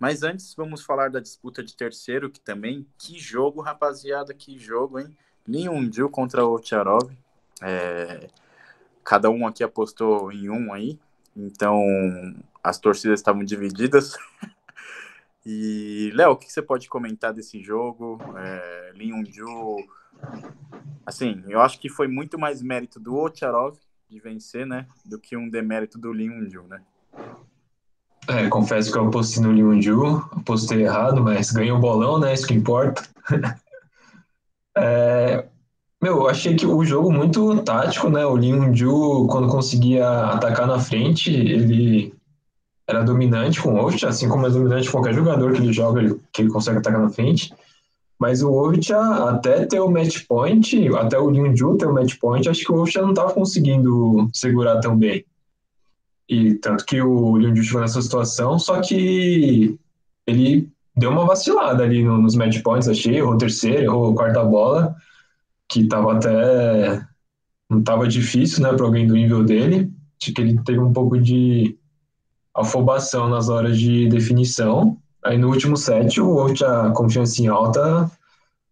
Mas 0.00 0.22
antes, 0.22 0.54
vamos 0.54 0.82
falar 0.82 1.10
da 1.10 1.20
disputa 1.20 1.62
de 1.62 1.76
terceiro, 1.76 2.30
que 2.30 2.40
também, 2.40 2.86
que 2.96 3.18
jogo, 3.18 3.60
rapaziada, 3.60 4.32
que 4.32 4.58
jogo, 4.58 4.98
hein? 4.98 5.14
Liunju 5.46 6.08
contra 6.08 6.42
o 6.42 6.58
Tcharov. 6.58 7.12
É, 7.60 8.26
cada 9.04 9.28
um 9.28 9.46
aqui 9.46 9.62
apostou 9.62 10.32
em 10.32 10.48
um 10.48 10.72
aí, 10.72 10.98
então 11.36 11.78
as 12.64 12.78
torcidas 12.78 13.20
estavam 13.20 13.44
divididas. 13.44 14.16
e, 15.44 16.10
Léo, 16.14 16.30
o 16.30 16.36
que 16.36 16.50
você 16.50 16.62
pode 16.62 16.88
comentar 16.88 17.34
desse 17.34 17.62
jogo? 17.62 18.18
É, 18.38 18.92
Lin 18.94 19.22
Ju, 19.26 19.76
assim, 21.04 21.44
eu 21.46 21.60
acho 21.60 21.78
que 21.78 21.90
foi 21.90 22.08
muito 22.08 22.38
mais 22.38 22.62
mérito 22.62 22.98
do 22.98 23.16
Ocharov 23.16 23.76
de 24.08 24.18
vencer, 24.18 24.66
né, 24.66 24.86
do 25.04 25.18
que 25.18 25.36
um 25.36 25.48
demérito 25.48 25.98
do 25.98 26.10
Lin 26.10 26.48
Ju, 26.48 26.62
né? 26.62 26.80
É, 28.30 28.48
confesso 28.48 28.92
que 28.92 28.98
eu 28.98 29.08
apostei 29.08 29.42
no 29.42 29.52
Lin 29.52 29.82
Ju, 29.82 30.24
apostei 30.30 30.82
errado, 30.82 31.20
mas 31.20 31.50
ganhei 31.50 31.72
o 31.72 31.80
bolão, 31.80 32.18
né, 32.18 32.32
isso 32.32 32.46
que 32.46 32.54
importa. 32.54 33.02
é, 34.76 35.44
meu, 36.00 36.18
eu 36.18 36.28
achei 36.28 36.54
que 36.54 36.64
o 36.64 36.84
jogo 36.84 37.12
muito 37.12 37.62
tático, 37.62 38.08
né? 38.08 38.24
O 38.24 38.36
Lin 38.36 38.74
Ju, 38.74 39.26
quando 39.28 39.48
conseguia 39.48 40.08
atacar 40.26 40.66
na 40.66 40.78
frente, 40.78 41.30
ele 41.30 42.14
era 42.88 43.02
dominante 43.02 43.60
com 43.60 43.74
o 43.74 43.84
Ovitch, 43.84 44.04
assim 44.04 44.28
como 44.28 44.46
é 44.46 44.50
dominante 44.50 44.90
qualquer 44.90 45.12
jogador 45.12 45.52
que 45.52 45.58
ele 45.58 45.72
joga, 45.72 46.00
ele, 46.00 46.20
que 46.32 46.42
ele 46.42 46.50
consegue 46.50 46.78
atacar 46.78 47.00
na 47.00 47.10
frente. 47.10 47.52
Mas 48.18 48.42
o 48.42 48.52
Ovitch, 48.52 48.90
até 48.90 49.66
ter 49.66 49.80
o 49.80 49.90
match 49.90 50.26
point, 50.28 50.88
até 50.96 51.18
o 51.18 51.30
Linju 51.30 51.76
ter 51.76 51.86
o 51.86 51.94
match 51.94 52.18
point, 52.20 52.48
acho 52.48 52.64
que 52.64 52.70
o 52.70 52.76
Ovitch 52.76 52.96
não 52.96 53.10
estava 53.10 53.32
conseguindo 53.32 54.30
segurar 54.32 54.78
tão 54.80 54.96
bem. 54.96 55.24
E 56.30 56.54
tanto 56.54 56.86
que 56.86 57.02
o 57.02 57.36
Linju 57.36 57.64
chegou 57.64 57.80
nessa 57.80 58.00
situação, 58.00 58.56
só 58.56 58.80
que 58.80 59.76
ele 60.24 60.70
deu 60.96 61.10
uma 61.10 61.26
vacilada 61.26 61.82
ali 61.82 62.04
nos 62.04 62.36
match 62.36 62.62
points, 62.62 62.88
achei, 62.88 63.16
errou 63.16 63.36
terceiro, 63.36 63.82
errou 63.82 64.14
quarta 64.14 64.44
bola, 64.44 64.94
que 65.68 65.80
estava 65.80 66.12
até 66.14 67.04
não 67.68 67.80
estava 67.80 68.06
difícil, 68.06 68.62
né, 68.62 68.72
para 68.72 68.86
alguém 68.86 69.08
do 69.08 69.14
nível 69.14 69.42
dele. 69.42 69.92
Acho 70.22 70.32
que 70.32 70.40
ele 70.40 70.60
teve 70.62 70.78
um 70.78 70.92
pouco 70.92 71.18
de 71.18 71.76
afobação 72.54 73.28
nas 73.28 73.48
horas 73.48 73.76
de 73.76 74.08
definição. 74.08 74.98
Aí 75.24 75.36
no 75.36 75.48
último 75.48 75.76
set, 75.76 76.20
o 76.20 76.34
Wolf, 76.34 76.62
a 76.62 76.90
confiança 76.92 77.42
em 77.42 77.48
alta, 77.48 78.08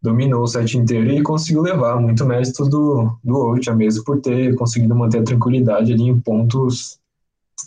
dominou 0.01 0.43
o 0.43 0.47
set 0.47 0.79
inteiro 0.79 1.11
e 1.11 1.23
conseguiu 1.23 1.63
levar 1.63 2.01
muito 2.01 2.25
mérito 2.25 2.65
do, 2.69 3.19
do 3.25 3.35
Wolf, 3.35 3.67
mesmo 3.75 4.05
por 4.05 4.21
ter 4.21 4.55
conseguido 4.55 4.95
manter 4.95 5.19
a 5.19 5.25
tranquilidade 5.25 5.93
ali 5.93 6.05
em 6.05 6.21
pontos 6.21 7.01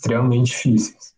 extremamente 0.02 0.46
difíceis. 0.46 1.14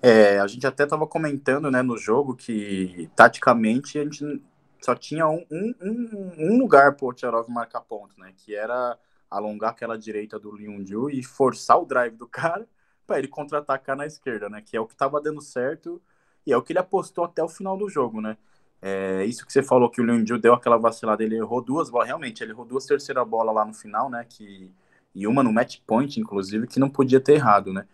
É, 0.00 0.38
a 0.38 0.46
gente 0.46 0.66
até 0.66 0.84
estava 0.84 1.06
comentando 1.06 1.70
né, 1.70 1.82
no 1.82 1.98
jogo 1.98 2.34
que, 2.34 3.10
taticamente, 3.14 3.98
a 3.98 4.04
gente 4.04 4.42
só 4.80 4.94
tinha 4.94 5.28
um, 5.28 5.44
um, 5.50 6.32
um 6.38 6.58
lugar 6.58 6.94
para 6.96 7.06
o 7.06 7.12
Tcharov 7.12 7.50
marcar 7.50 7.82
ponto, 7.82 8.18
né? 8.18 8.32
Que 8.34 8.54
era 8.54 8.98
alongar 9.28 9.70
aquela 9.70 9.98
direita 9.98 10.38
do 10.38 10.56
Liunju 10.56 11.10
e 11.10 11.22
forçar 11.22 11.78
o 11.78 11.84
drive 11.84 12.16
do 12.16 12.26
cara 12.26 12.66
para 13.06 13.18
ele 13.18 13.28
contra-atacar 13.28 13.94
na 13.94 14.06
esquerda, 14.06 14.48
né? 14.48 14.62
Que 14.64 14.76
é 14.76 14.80
o 14.80 14.86
que 14.86 14.94
estava 14.94 15.20
dando 15.20 15.42
certo 15.42 16.00
e 16.46 16.52
é 16.52 16.56
o 16.56 16.62
que 16.62 16.72
ele 16.72 16.78
apostou 16.78 17.24
até 17.24 17.42
o 17.42 17.48
final 17.48 17.76
do 17.76 17.90
jogo, 17.90 18.22
né? 18.22 18.38
É, 18.80 19.26
isso 19.26 19.44
que 19.44 19.52
você 19.52 19.62
falou 19.62 19.90
que 19.90 20.00
o 20.00 20.04
Leon 20.04 20.24
deu 20.40 20.54
aquela 20.54 20.78
vacilada, 20.78 21.22
ele 21.22 21.36
errou 21.36 21.60
duas 21.60 21.90
bolas, 21.90 22.06
realmente, 22.06 22.42
ele 22.42 22.52
errou 22.52 22.64
duas 22.64 22.86
terceira 22.86 23.22
bola 23.22 23.52
lá 23.52 23.66
no 23.66 23.74
final, 23.74 24.08
né? 24.08 24.24
Que, 24.26 24.72
e 25.14 25.26
uma 25.26 25.42
no 25.42 25.52
match 25.52 25.78
point, 25.86 26.20
inclusive, 26.20 26.66
que 26.66 26.80
não 26.80 26.88
podia 26.88 27.20
ter 27.20 27.34
errado, 27.34 27.72
né? 27.72 27.86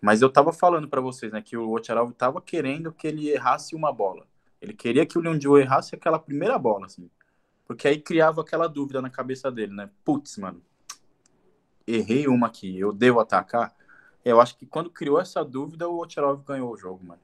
Mas 0.00 0.22
eu 0.22 0.30
tava 0.30 0.52
falando 0.52 0.88
para 0.88 1.00
vocês, 1.00 1.30
né, 1.30 1.42
que 1.42 1.56
o 1.56 1.72
Ocharov 1.72 2.12
tava 2.12 2.40
querendo 2.40 2.92
que 2.92 3.06
ele 3.06 3.28
errasse 3.28 3.74
uma 3.74 3.92
bola. 3.92 4.26
Ele 4.60 4.72
queria 4.72 5.06
que 5.06 5.18
o 5.18 5.20
Leon 5.20 5.38
errasse 5.58 5.94
aquela 5.94 6.18
primeira 6.18 6.58
bola, 6.58 6.86
assim. 6.86 7.10
Porque 7.66 7.86
aí 7.86 8.00
criava 8.00 8.40
aquela 8.40 8.66
dúvida 8.66 9.00
na 9.00 9.10
cabeça 9.10 9.50
dele, 9.50 9.72
né? 9.72 9.90
Putz, 10.04 10.38
mano, 10.38 10.60
errei 11.86 12.26
uma 12.26 12.46
aqui, 12.46 12.78
eu 12.78 12.92
devo 12.92 13.20
atacar? 13.20 13.74
Eu 14.24 14.40
acho 14.40 14.56
que 14.56 14.66
quando 14.66 14.90
criou 14.90 15.20
essa 15.20 15.44
dúvida, 15.44 15.88
o 15.88 16.02
Ocharov 16.02 16.42
ganhou 16.44 16.72
o 16.72 16.76
jogo, 16.76 17.04
mano. 17.04 17.20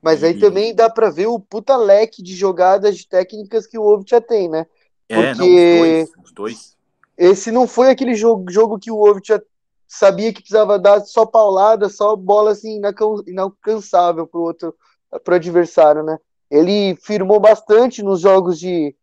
Mas 0.00 0.24
aí 0.24 0.38
também 0.38 0.74
dá 0.74 0.90
para 0.90 1.10
ver 1.10 1.26
o 1.26 1.38
puta 1.38 1.76
leque 1.76 2.22
de 2.22 2.34
jogadas 2.34 2.96
de 2.96 3.06
técnicas 3.06 3.66
que 3.66 3.78
o 3.78 4.02
já 4.06 4.20
tem, 4.20 4.48
né? 4.48 4.66
É, 5.08 5.34
Porque 5.34 5.38
não, 5.38 5.46
os 5.46 5.78
dois, 5.78 6.12
os 6.24 6.32
dois. 6.32 6.76
Esse 7.16 7.50
não 7.50 7.66
foi 7.66 7.90
aquele 7.90 8.14
jogo, 8.14 8.50
jogo 8.50 8.78
que 8.78 8.90
o 8.90 9.20
já 9.22 9.40
sabia 9.86 10.32
que 10.32 10.40
precisava 10.40 10.78
dar 10.78 11.00
só 11.00 11.26
paulada, 11.26 11.88
só 11.88 12.16
bola 12.16 12.52
assim 12.52 12.80
inalcançável 13.26 14.26
pro 14.26 14.40
outro, 14.40 14.74
pro 15.22 15.34
adversário, 15.34 16.02
né? 16.02 16.18
Ele 16.50 16.96
firmou 16.96 17.38
bastante 17.38 18.02
nos 18.02 18.20
jogos 18.20 18.58
de, 18.58 18.94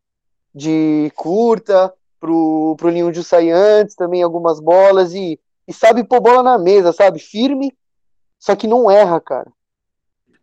de 0.54 1.12
curta, 1.16 1.94
pro, 2.20 2.76
pro 2.78 2.90
Ninho 2.90 3.12
de 3.12 3.24
sair 3.24 3.52
antes 3.52 3.96
também 3.96 4.22
algumas 4.22 4.60
bolas 4.60 5.14
e, 5.14 5.40
e 5.68 5.74
sabe 5.74 6.04
pôr 6.04 6.20
bola 6.20 6.44
na 6.44 6.58
mesa, 6.58 6.92
sabe? 6.92 7.20
Firme, 7.20 7.76
só 8.38 8.56
que 8.56 8.68
não 8.68 8.90
erra, 8.90 9.20
cara. 9.22 9.52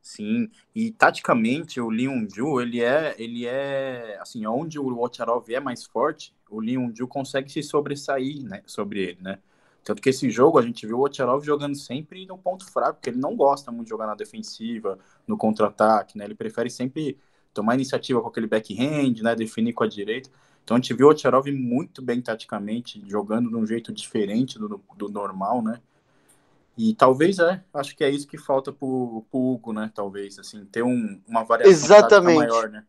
Sim, 0.06 0.48
e 0.72 0.92
taticamente 0.92 1.80
o 1.80 1.90
Leon 1.90 2.28
Ju, 2.32 2.60
ele 2.60 2.80
é, 2.80 3.16
ele 3.18 3.44
é, 3.44 4.16
assim, 4.20 4.46
onde 4.46 4.78
o 4.78 5.02
Ocharov 5.02 5.50
é 5.50 5.58
mais 5.58 5.84
forte, 5.84 6.32
o 6.48 6.60
Leon 6.60 6.92
Ju 6.94 7.08
consegue 7.08 7.50
se 7.50 7.60
sobressair, 7.60 8.44
né, 8.44 8.62
sobre 8.66 9.00
ele, 9.00 9.20
né? 9.20 9.40
Tanto 9.82 10.00
que 10.00 10.08
esse 10.10 10.30
jogo 10.30 10.60
a 10.60 10.62
gente 10.62 10.86
viu 10.86 11.00
o 11.00 11.04
Ocharov 11.04 11.44
jogando 11.44 11.74
sempre 11.74 12.24
no 12.24 12.38
ponto 12.38 12.70
fraco, 12.70 12.94
porque 12.94 13.10
ele 13.10 13.18
não 13.18 13.34
gosta 13.34 13.72
muito 13.72 13.86
de 13.86 13.90
jogar 13.90 14.06
na 14.06 14.14
defensiva, 14.14 14.96
no 15.26 15.36
contra-ataque, 15.36 16.16
né? 16.16 16.24
Ele 16.24 16.36
prefere 16.36 16.70
sempre 16.70 17.18
tomar 17.52 17.74
iniciativa 17.74 18.22
com 18.22 18.28
aquele 18.28 18.46
backhand, 18.46 19.20
né, 19.22 19.34
definir 19.34 19.72
com 19.72 19.82
a 19.82 19.88
direita. 19.88 20.30
Então 20.62 20.76
a 20.76 20.80
gente 20.80 20.94
viu 20.94 21.08
o 21.08 21.10
Ocharov 21.10 21.48
muito 21.50 22.00
bem 22.00 22.22
taticamente, 22.22 23.02
jogando 23.08 23.48
de 23.48 23.56
um 23.56 23.66
jeito 23.66 23.92
diferente 23.92 24.56
do, 24.56 24.80
do 24.96 25.08
normal, 25.08 25.60
né? 25.60 25.80
E 26.76 26.94
talvez 26.94 27.38
é, 27.38 27.62
acho 27.72 27.96
que 27.96 28.04
é 28.04 28.10
isso 28.10 28.26
que 28.26 28.36
falta 28.36 28.72
pro, 28.72 29.24
pro 29.30 29.40
Hugo, 29.40 29.72
né? 29.72 29.90
Talvez, 29.94 30.38
assim, 30.38 30.64
ter 30.66 30.82
um, 30.82 31.22
uma 31.26 31.42
variação 31.42 31.72
Exatamente. 31.72 32.36
maior, 32.36 32.68
né? 32.68 32.84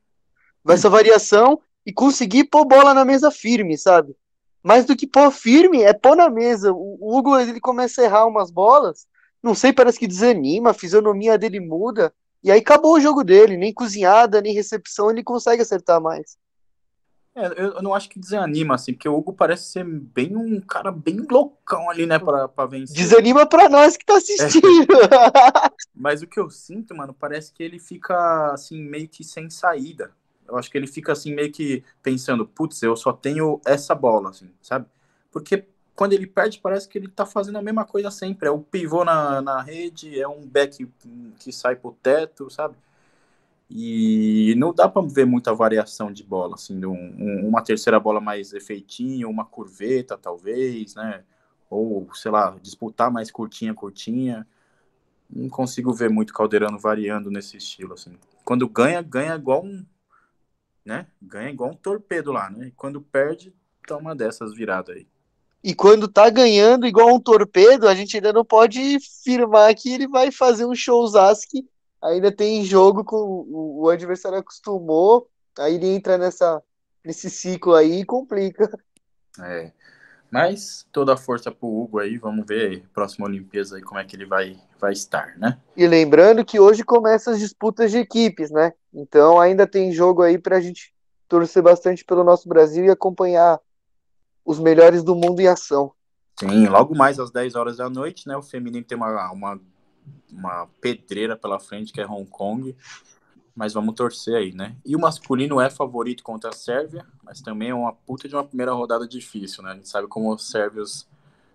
Essa 0.68 0.90
variação 0.90 1.62
e 1.86 1.94
conseguir 1.94 2.46
pôr 2.46 2.66
bola 2.66 2.94
na 2.94 3.06
mesa 3.06 3.32
firme, 3.32 3.78
sabe? 3.78 4.14
Mais 4.62 4.84
do 4.84 4.96
que 4.96 5.08
pôr 5.08 5.32
firme, 5.32 5.84
é 5.84 5.94
pôr 5.94 6.18
na 6.18 6.30
mesa. 6.30 6.74
O 6.74 7.18
Hugo, 7.18 7.40
ele 7.40 7.62
começa 7.62 8.02
a 8.02 8.04
errar 8.04 8.26
umas 8.26 8.52
bolas, 8.52 9.08
não 9.42 9.56
sei, 9.56 9.72
parece 9.72 9.98
que 9.98 10.08
desanima, 10.08 10.72
a 10.72 10.74
fisionomia 10.74 11.38
dele 11.38 11.62
muda, 11.62 12.14
e 12.44 12.52
aí 12.52 12.60
acabou 12.60 12.96
o 12.96 13.00
jogo 13.00 13.24
dele, 13.24 13.56
nem 13.56 13.74
cozinhada, 13.74 14.42
nem 14.42 14.54
recepção 14.54 15.10
ele 15.10 15.24
consegue 15.24 15.62
acertar 15.62 16.02
mais. 16.02 16.38
É, 17.38 17.46
eu, 17.50 17.74
eu, 17.74 17.82
não 17.84 17.94
acho 17.94 18.10
que 18.10 18.20
desanima, 18.20 18.74
assim, 18.74 18.94
porque 18.94 19.08
o 19.08 19.16
Hugo 19.16 19.32
parece 19.32 19.66
ser 19.66 19.84
bem 19.84 20.36
um 20.36 20.60
cara 20.60 20.92
bem 20.92 21.18
loucão 21.30 21.88
ali, 21.88 22.08
né, 22.08 22.18
pra, 22.18 22.48
pra 22.48 22.66
vencer. 22.66 22.98
Desanima 22.98 23.46
pra 23.46 23.70
nós 23.70 23.96
que 23.96 24.04
tá 24.04 24.18
assistindo. 24.18 24.66
É. 24.66 25.70
Mas 25.94 26.24
o 26.24 26.28
que 26.28 26.40
eu 26.40 26.50
sinto, 26.50 26.96
mano, 26.96 27.14
parece 27.14 27.54
que 27.54 27.62
ele 27.62 27.78
fica, 27.78 28.54
assim, 28.54 28.82
meio 28.82 29.08
que 29.08 29.24
sem 29.24 29.52
saída. 29.52 30.12
Eu 30.48 30.58
acho 30.58 30.72
que 30.72 30.80
ele 30.80 30.88
fica, 30.88 31.12
assim, 31.12 31.32
meio 31.32 31.52
que 31.52 31.84
pensando, 32.02 32.44
putz, 32.44 32.82
eu 32.82 32.96
só 32.96 33.14
tenho 33.14 33.62
essa 33.68 33.94
bola, 33.94 34.32
assim, 34.32 34.50
sabe? 34.60 34.88
Porque 35.32 35.64
quando 35.96 36.14
ele 36.14 36.26
perde, 36.26 36.60
parece 36.60 36.90
que 36.90 36.98
ele 36.98 37.08
tá 37.08 37.24
fazendo 37.24 37.60
a 37.60 37.62
mesma 37.62 37.86
coisa 37.86 38.10
sempre. 38.10 38.48
É 38.48 38.52
o 38.52 38.60
pivô 38.60 39.06
na, 39.06 39.44
na 39.44 39.62
rede, 39.62 40.20
é 40.20 40.28
um 40.28 40.44
back 40.44 40.90
que 41.40 41.52
sai 41.52 41.76
pro 41.76 41.96
teto, 42.02 42.50
sabe? 42.50 42.76
E 43.70 44.56
não 44.58 44.74
dá 44.74 44.88
para 44.88 45.06
ver 45.06 45.26
muita 45.26 45.54
variação 45.54 46.12
de 46.12 46.24
bola, 46.24 46.56
assim, 46.56 46.86
um, 46.86 47.48
uma 47.48 47.62
terceira 47.62 48.00
bola 48.00 48.22
mais 48.22 48.54
efeitinho, 48.54 49.30
uma 49.30 49.44
curveta, 49.44 50.18
talvez, 50.18 50.96
né? 50.96 51.24
Ou, 51.70 52.08
sei 52.14 52.32
lá, 52.32 52.58
disputar 52.62 53.12
mais 53.12 53.30
curtinha, 53.30 53.74
curtinha. 53.74 54.48
Não 55.30 55.50
consigo 55.50 55.94
ver 55.94 56.10
muito 56.10 56.34
Caldeirano 56.34 56.80
variando 56.80 57.30
nesse 57.30 57.58
estilo, 57.58 57.94
assim. 57.94 58.18
Quando 58.46 58.70
ganha, 58.70 59.02
ganha 59.02 59.36
igual 59.36 59.66
um, 59.66 59.86
né? 60.86 61.08
Ganha 61.22 61.50
igual 61.50 61.72
um 61.72 61.76
torpedo 61.76 62.32
lá, 62.32 62.50
né? 62.50 62.68
E 62.68 62.72
quando 62.72 63.02
perde, 63.02 63.54
toma 63.86 64.16
dessas 64.16 64.54
viradas 64.54 64.96
aí. 64.96 65.08
E 65.62 65.76
quando 65.76 66.08
tá 66.08 66.30
ganhando 66.30 66.88
igual 66.88 67.14
um 67.14 67.20
torpedo, 67.20 67.90
a 67.90 67.94
gente 67.94 68.16
ainda 68.16 68.32
não 68.32 68.46
pode 68.46 68.98
firmar 69.26 69.76
que 69.76 69.92
ele 69.92 70.08
vai 70.08 70.32
fazer 70.32 70.66
um 70.66 70.74
showzaço 70.74 71.46
ainda 72.02 72.32
tem 72.32 72.64
jogo 72.64 73.04
com 73.04 73.18
o, 73.18 73.84
o 73.84 73.90
adversário 73.90 74.38
acostumou, 74.38 75.30
aí 75.58 75.76
ele 75.76 75.88
entra 75.88 76.18
nessa, 76.18 76.62
nesse 77.04 77.30
ciclo 77.30 77.74
aí 77.74 78.02
e 78.02 78.06
complica. 78.06 78.70
É. 79.40 79.72
Mas 80.30 80.86
toda 80.92 81.14
a 81.14 81.18
força 81.18 81.52
pro 81.52 81.68
Hugo 81.68 82.00
aí, 82.00 82.18
vamos 82.18 82.46
ver 82.46 82.84
próxima 82.94 83.26
Olimpíada 83.26 83.76
aí 83.76 83.82
como 83.82 84.00
é 84.00 84.04
que 84.04 84.16
ele 84.16 84.26
vai, 84.26 84.60
vai 84.80 84.92
estar, 84.92 85.38
né? 85.38 85.58
E 85.76 85.88
lembrando 85.88 86.44
que 86.44 86.60
hoje 86.60 86.84
começam 86.84 87.34
as 87.34 87.40
disputas 87.40 87.92
de 87.92 88.00
equipes, 88.00 88.52
né? 88.52 88.74
Então 88.94 89.40
ainda 89.40 89.66
tem 89.66 89.92
jogo 89.94 90.22
aí 90.22 90.38
pra 90.38 90.60
gente 90.60 90.94
torcer 91.30 91.64
bastante 91.64 92.04
pelo 92.04 92.24
nosso 92.24 92.48
Brasil 92.50 92.86
e 92.86 92.90
acompanhar 92.90 93.60
os 94.46 94.60
melhores 94.60 95.04
do 95.04 95.16
mundo 95.16 95.40
em 95.40 95.48
ação. 95.48 95.94
Sim, 96.40 96.68
logo 96.68 96.96
mais 96.96 97.20
às 97.20 97.32
10 97.32 97.56
horas 97.56 97.78
da 97.78 97.90
noite, 97.90 98.28
né? 98.28 98.36
O 98.38 98.44
feminino 98.44 98.86
tem 98.86 98.98
uma, 98.98 99.32
uma 99.32 99.60
uma 100.32 100.68
pedreira 100.82 101.36
pela 101.36 101.60
frente, 101.60 101.94
que 101.94 102.02
é 102.02 102.06
Hong 102.06 102.26
Kong. 102.26 102.76
Mas 103.56 103.74
vamos 103.74 103.96
torcer 103.96 104.36
aí, 104.36 104.54
né? 104.54 104.76
E 104.86 104.96
o 104.96 105.00
masculino 105.00 105.60
é 105.60 105.70
favorito 105.70 106.24
contra 106.24 106.52
a 106.52 106.54
Sérvia, 106.54 107.04
mas 107.24 107.42
também 107.42 107.70
é 107.70 107.74
uma 107.74 107.92
puta 107.92 108.30
de 108.30 108.36
uma 108.36 108.44
primeira 108.44 108.72
rodada 108.72 109.08
difícil, 109.08 109.64
né? 109.64 109.72
A 109.72 109.76
gente 109.76 109.90
sabe 109.90 110.08
como 110.08 110.32
os 110.32 110.48
sérvios 110.48 111.08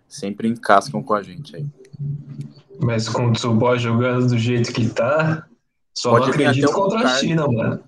sempre 0.07 0.49
encascam 0.49 1.01
com 1.01 1.13
a 1.13 1.23
gente 1.23 1.55
aí. 1.55 1.65
Mas 2.81 3.07
com 3.07 3.27
o 3.27 3.33
Tsuboi 3.33 3.79
jogando 3.79 4.27
do 4.27 4.37
jeito 4.37 4.73
que 4.73 4.89
tá, 4.89 5.47
só 5.93 6.11
pode 6.11 6.25
não 6.25 6.33
acredito 6.33 6.71
contra 6.73 6.99
a 6.99 7.07
China, 7.17 7.47
mano. 7.47 7.83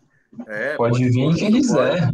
É, 0.47 0.75
pode, 0.75 0.93
pode 0.93 1.09
vir 1.09 1.35
quem 1.35 1.51
quiser. 1.51 2.11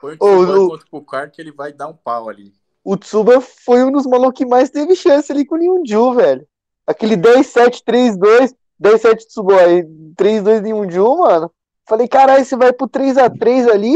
Põe 0.00 0.14
o 0.14 0.18
contra 0.18 0.86
o 0.86 0.90
Pucar 0.90 1.30
que 1.30 1.40
ele 1.40 1.52
vai 1.52 1.72
dar 1.72 1.88
um 1.88 1.94
pau 1.94 2.28
ali. 2.28 2.52
O 2.82 2.96
Tsuba 2.96 3.40
foi 3.40 3.84
um 3.84 3.92
dos 3.92 4.06
malucos 4.06 4.38
que 4.38 4.46
mais 4.46 4.70
teve 4.70 4.96
chance 4.96 5.30
ali 5.30 5.44
com 5.44 5.56
o 5.56 5.58
Nyunju, 5.58 6.14
velho. 6.14 6.46
Aquele 6.90 7.16
10-7-3-2, 7.16 8.52
10-7 8.82 9.16
Tsuboi, 9.28 9.84
3-2 10.16 10.66
em 10.66 10.72
1 10.72 10.86
de 10.88 11.00
1, 11.00 11.18
mano. 11.18 11.52
Falei, 11.88 12.08
caralho, 12.08 12.44
você 12.44 12.56
vai 12.56 12.72
pro 12.72 12.88
3x3 12.88 13.70
ali, 13.70 13.94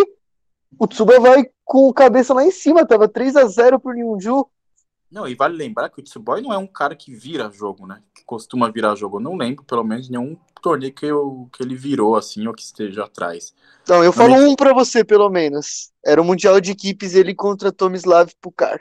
o 0.78 0.86
Tsuba 0.86 1.18
vai 1.18 1.44
com 1.64 1.90
a 1.90 1.94
cabeça 1.94 2.32
lá 2.32 2.44
em 2.44 2.52
cima, 2.52 2.86
tava 2.86 3.08
3x0 3.08 3.80
pro 3.80 3.92
Nyunju. 3.92 4.46
Não, 5.10 5.26
e 5.26 5.34
vale 5.34 5.56
lembrar 5.56 5.90
que 5.90 6.00
o 6.00 6.04
Tsuboi 6.04 6.40
não 6.40 6.52
é 6.52 6.58
um 6.58 6.68
cara 6.68 6.94
que 6.94 7.12
vira 7.12 7.50
jogo, 7.50 7.84
né? 7.84 8.00
Que 8.14 8.24
costuma 8.24 8.70
virar 8.70 8.94
jogo. 8.94 9.16
Eu 9.16 9.22
não 9.22 9.36
lembro, 9.36 9.64
pelo 9.64 9.82
menos, 9.82 10.08
nenhum 10.08 10.36
torneio 10.62 10.92
que, 10.92 11.06
eu, 11.06 11.48
que 11.52 11.64
ele 11.64 11.74
virou, 11.74 12.14
assim, 12.14 12.46
ou 12.46 12.54
que 12.54 12.62
esteja 12.62 13.04
atrás. 13.04 13.52
Não, 13.88 14.04
eu 14.04 14.12
falo 14.12 14.34
um 14.34 14.54
pra 14.54 14.72
você, 14.72 15.04
pelo 15.04 15.28
menos. 15.28 15.92
Era 16.04 16.22
o 16.22 16.24
Mundial 16.24 16.60
de 16.60 16.70
Equipes, 16.70 17.14
ele 17.14 17.34
contra 17.34 17.72
Tomislav 17.72 18.30
Pukar. 18.40 18.80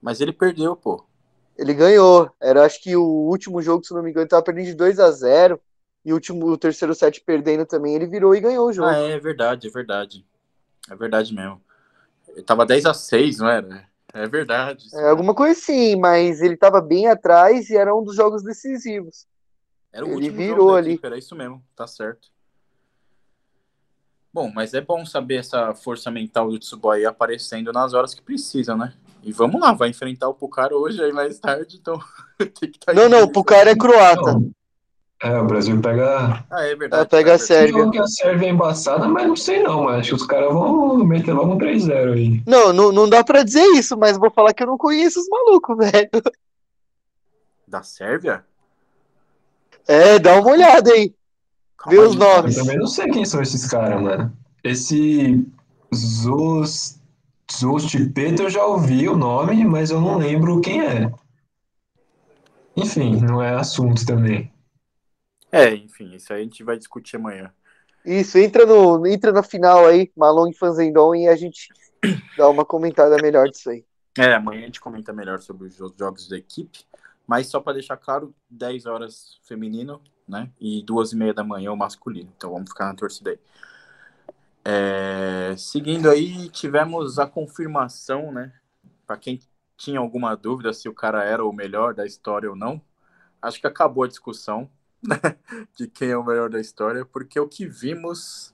Mas 0.00 0.22
ele 0.22 0.32
perdeu, 0.32 0.74
pô. 0.74 1.04
Ele 1.58 1.74
ganhou. 1.74 2.30
Era 2.40 2.64
acho 2.64 2.82
que 2.82 2.96
o 2.96 3.02
último 3.02 3.62
jogo, 3.62 3.84
se 3.84 3.94
não 3.94 4.02
me 4.02 4.10
engano, 4.10 4.22
ele 4.22 4.30
tava 4.30 4.42
perdendo 4.42 4.66
de 4.66 4.74
2 4.74 4.98
a 4.98 5.10
0 5.10 5.60
e 6.04 6.12
o 6.12 6.14
último, 6.14 6.46
o 6.46 6.56
terceiro 6.56 6.94
set 6.94 7.20
perdendo 7.20 7.66
também, 7.66 7.96
ele 7.96 8.06
virou 8.06 8.32
e 8.34 8.40
ganhou 8.40 8.68
o 8.68 8.72
jogo. 8.72 8.88
Ah, 8.88 8.96
é 8.96 9.18
verdade, 9.18 9.66
é 9.66 9.70
verdade. 9.70 10.24
É 10.88 10.94
verdade 10.94 11.34
mesmo. 11.34 11.60
Ele 12.28 12.42
tava 12.42 12.64
10 12.64 12.86
a 12.86 12.94
6 12.94 13.38
não 13.38 13.48
era? 13.48 13.88
É 14.12 14.26
verdade. 14.28 14.86
É, 14.94 15.08
alguma 15.08 15.34
coisa 15.34 15.58
assim, 15.58 15.96
mas 15.96 16.40
ele 16.40 16.56
tava 16.56 16.80
bem 16.80 17.08
atrás 17.08 17.70
e 17.70 17.76
era 17.76 17.94
um 17.94 18.04
dos 18.04 18.14
jogos 18.14 18.42
decisivos. 18.42 19.26
Era 19.92 20.04
o 20.04 20.08
ele 20.08 20.14
último 20.14 20.36
virou 20.36 20.76
ali. 20.76 20.92
Equipe, 20.92 21.06
era 21.06 21.18
isso 21.18 21.34
mesmo, 21.34 21.62
tá 21.74 21.86
certo. 21.86 22.28
Bom, 24.32 24.52
mas 24.54 24.74
é 24.74 24.80
bom 24.80 25.04
saber 25.04 25.36
essa 25.36 25.74
força 25.74 26.10
mental 26.10 26.50
do 26.50 26.58
Tsuboi 26.58 27.04
aparecendo 27.04 27.72
nas 27.72 27.94
horas 27.94 28.14
que 28.14 28.22
precisa, 28.22 28.76
né? 28.76 28.94
E 29.26 29.32
vamos 29.32 29.60
lá, 29.60 29.72
vai 29.72 29.88
enfrentar 29.88 30.28
o 30.28 30.34
Pucar 30.34 30.72
hoje 30.72 31.02
aí 31.02 31.12
mais 31.12 31.40
tarde, 31.40 31.78
então 31.80 31.98
tem 32.38 32.70
que 32.70 32.78
estar. 32.78 32.94
Tá 32.94 32.94
não, 32.94 33.08
não, 33.08 33.24
o 33.24 33.32
Pucar 33.32 33.66
é 33.66 33.74
croata. 33.74 34.40
É, 35.20 35.36
o 35.36 35.44
Brasil 35.44 35.80
pega. 35.80 36.44
Ah, 36.48 36.62
é 36.62 36.76
verdade. 36.76 37.02
É, 37.02 37.04
pega 37.06 37.34
a 37.34 37.38
Sérvia. 37.38 37.90
que 37.90 37.98
a 37.98 38.06
Sérvia 38.06 38.46
é 38.46 38.50
embaçada, 38.50 39.08
mas 39.08 39.26
não 39.26 39.34
sei 39.34 39.64
não, 39.64 39.82
mas 39.82 39.98
acho 39.98 40.10
que 40.10 40.14
os 40.14 40.26
caras 40.26 40.52
vão 40.52 40.98
meter 40.98 41.32
logo 41.32 41.54
um 41.54 41.58
3-0 41.58 42.12
aí. 42.12 42.42
Não, 42.46 42.72
não, 42.72 42.92
não 42.92 43.08
dá 43.08 43.24
pra 43.24 43.42
dizer 43.42 43.64
isso, 43.72 43.96
mas 43.96 44.16
vou 44.16 44.30
falar 44.30 44.54
que 44.54 44.62
eu 44.62 44.68
não 44.68 44.78
conheço 44.78 45.18
os 45.18 45.28
malucos, 45.28 45.74
velho. 45.90 46.10
Da 47.66 47.82
Sérvia? 47.82 48.44
É, 49.88 50.20
dá 50.20 50.38
uma 50.38 50.52
olhada 50.52 50.92
aí. 50.92 51.12
Calma 51.76 51.96
Vê 51.96 52.00
aí, 52.00 52.08
os 52.08 52.14
nomes. 52.14 52.56
Eu 52.56 52.62
também 52.62 52.78
não 52.78 52.86
sei 52.86 53.10
quem 53.10 53.24
são 53.24 53.42
esses 53.42 53.66
caras, 53.66 54.00
mano. 54.00 54.32
Esse 54.62 55.44
Zos 55.92 57.00
Zulstipeta 57.52 58.42
eu 58.42 58.50
já 58.50 58.64
ouvi 58.64 59.08
o 59.08 59.16
nome, 59.16 59.64
mas 59.64 59.90
eu 59.90 60.00
não 60.00 60.18
lembro 60.18 60.60
quem 60.60 60.80
é. 60.80 61.12
Enfim, 62.76 63.20
não 63.20 63.42
é 63.42 63.54
assunto 63.54 64.04
também. 64.04 64.52
É, 65.50 65.74
enfim, 65.74 66.14
isso 66.14 66.32
aí 66.32 66.40
a 66.40 66.42
gente 66.42 66.62
vai 66.62 66.76
discutir 66.76 67.16
amanhã. 67.16 67.52
Isso, 68.04 68.38
entra, 68.38 68.66
no, 68.66 69.06
entra 69.06 69.32
na 69.32 69.42
final 69.42 69.86
aí, 69.86 70.12
Malong 70.16 70.50
e 70.50 70.54
Fanzendon, 70.54 71.14
e 71.14 71.28
a 71.28 71.34
gente 71.34 71.68
dá 72.36 72.48
uma 72.48 72.64
comentada 72.64 73.16
melhor 73.20 73.48
disso 73.48 73.70
aí. 73.70 73.84
É, 74.18 74.34
amanhã 74.34 74.62
a 74.62 74.66
gente 74.66 74.80
comenta 74.80 75.12
melhor 75.12 75.40
sobre 75.40 75.66
os 75.66 75.74
jogos 75.74 76.28
da 76.28 76.36
equipe, 76.36 76.84
mas 77.26 77.48
só 77.48 77.60
para 77.60 77.74
deixar 77.74 77.96
claro, 77.96 78.34
10 78.48 78.86
horas 78.86 79.40
feminino, 79.44 80.00
né, 80.28 80.50
e 80.60 80.82
duas 80.82 81.12
e 81.12 81.16
meia 81.16 81.34
da 81.34 81.42
manhã 81.42 81.72
o 81.72 81.76
masculino, 81.76 82.32
então 82.36 82.52
vamos 82.52 82.70
ficar 82.70 82.86
na 82.86 82.94
torcida 82.94 83.30
aí. 83.30 83.38
É, 84.68 85.54
seguindo 85.56 86.10
aí, 86.10 86.48
tivemos 86.48 87.20
a 87.20 87.26
confirmação, 87.26 88.32
né? 88.32 88.52
Para 89.06 89.16
quem 89.16 89.40
tinha 89.76 90.00
alguma 90.00 90.34
dúvida 90.34 90.72
se 90.72 90.88
o 90.88 90.92
cara 90.92 91.22
era 91.22 91.44
o 91.44 91.52
melhor 91.52 91.94
da 91.94 92.04
história 92.04 92.50
ou 92.50 92.56
não, 92.56 92.82
acho 93.40 93.60
que 93.60 93.66
acabou 93.68 94.02
a 94.02 94.08
discussão 94.08 94.68
né, 95.00 95.20
de 95.78 95.86
quem 95.86 96.10
é 96.10 96.16
o 96.16 96.24
melhor 96.24 96.50
da 96.50 96.58
história, 96.58 97.04
porque 97.04 97.38
o 97.38 97.46
que 97.46 97.64
vimos 97.64 98.52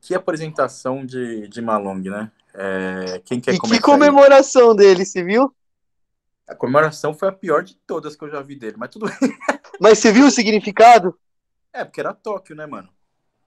que 0.00 0.16
apresentação 0.16 1.06
de, 1.06 1.46
de 1.46 1.62
Malong, 1.62 2.10
né? 2.10 2.32
É, 2.52 3.22
quem 3.24 3.40
quer 3.40 3.54
e 3.54 3.60
que 3.60 3.78
comemoração 3.78 4.72
aí? 4.72 4.78
dele, 4.78 5.04
você 5.04 5.22
viu? 5.22 5.54
A 6.44 6.56
comemoração 6.56 7.14
foi 7.14 7.28
a 7.28 7.32
pior 7.32 7.62
de 7.62 7.76
todas 7.86 8.16
que 8.16 8.24
eu 8.24 8.30
já 8.30 8.42
vi 8.42 8.56
dele, 8.56 8.74
mas 8.76 8.90
tudo 8.90 9.06
bem. 9.06 9.38
Mas 9.80 10.00
você 10.00 10.10
viu 10.10 10.26
o 10.26 10.30
significado? 10.30 11.16
É, 11.72 11.84
porque 11.84 12.00
era 12.00 12.12
Tóquio, 12.12 12.56
né, 12.56 12.66
mano? 12.66 12.88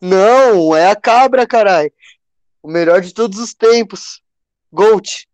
Não, 0.01 0.75
é 0.75 0.89
a 0.91 0.95
cabra, 0.95 1.47
caralho. 1.47 1.91
O 2.61 2.69
melhor 2.69 3.01
de 3.01 3.13
todos 3.13 3.39
os 3.39 3.53
tempos. 3.53 4.21
Gold. 4.71 5.27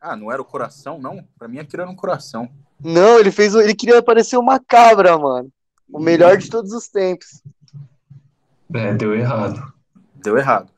Ah, 0.00 0.16
não 0.16 0.32
era 0.32 0.40
o 0.40 0.44
coração, 0.44 0.98
não? 0.98 1.24
Pra 1.38 1.46
mim 1.46 1.58
aquilo 1.58 1.82
era 1.82 1.90
um 1.90 1.96
coração. 1.96 2.48
Não, 2.82 3.18
ele 3.18 3.30
fez. 3.30 3.54
Ele 3.54 3.74
queria 3.74 4.02
parecer 4.02 4.36
uma 4.36 4.58
cabra, 4.58 5.16
mano. 5.16 5.50
O 5.92 6.00
melhor 6.00 6.36
de 6.38 6.48
todos 6.48 6.72
os 6.72 6.88
tempos. 6.88 7.42
É, 8.74 8.94
deu 8.94 9.14
errado. 9.14 9.72
Deu 10.14 10.38
errado. 10.38 10.72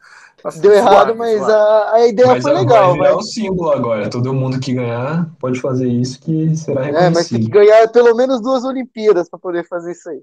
Deu 0.61 0.73
errado, 0.73 1.15
mas 1.17 1.43
A, 1.43 1.93
a 1.95 2.07
ideia 2.07 2.29
mas 2.29 2.43
foi 2.43 2.53
legal. 2.53 2.89
Vai 2.89 2.99
virar 2.99 3.15
mas... 3.15 3.25
o 3.25 3.29
símbolo 3.29 3.71
agora. 3.71 4.11
Todo 4.11 4.35
mundo 4.35 4.61
que 4.61 4.75
ganhar 4.75 5.31
pode 5.39 5.59
fazer 5.59 5.89
isso 5.89 6.21
que 6.21 6.55
será 6.55 6.83
reconhecido. 6.83 7.07
É, 7.07 7.11
mas 7.11 7.29
tem 7.31 7.41
que 7.41 7.49
ganhar 7.49 7.89
pelo 7.89 8.15
menos 8.15 8.43
duas 8.43 8.63
Olimpíadas 8.65 9.29
para 9.31 9.39
poder 9.39 9.67
fazer 9.67 9.93
isso 9.93 10.11
aí. 10.11 10.21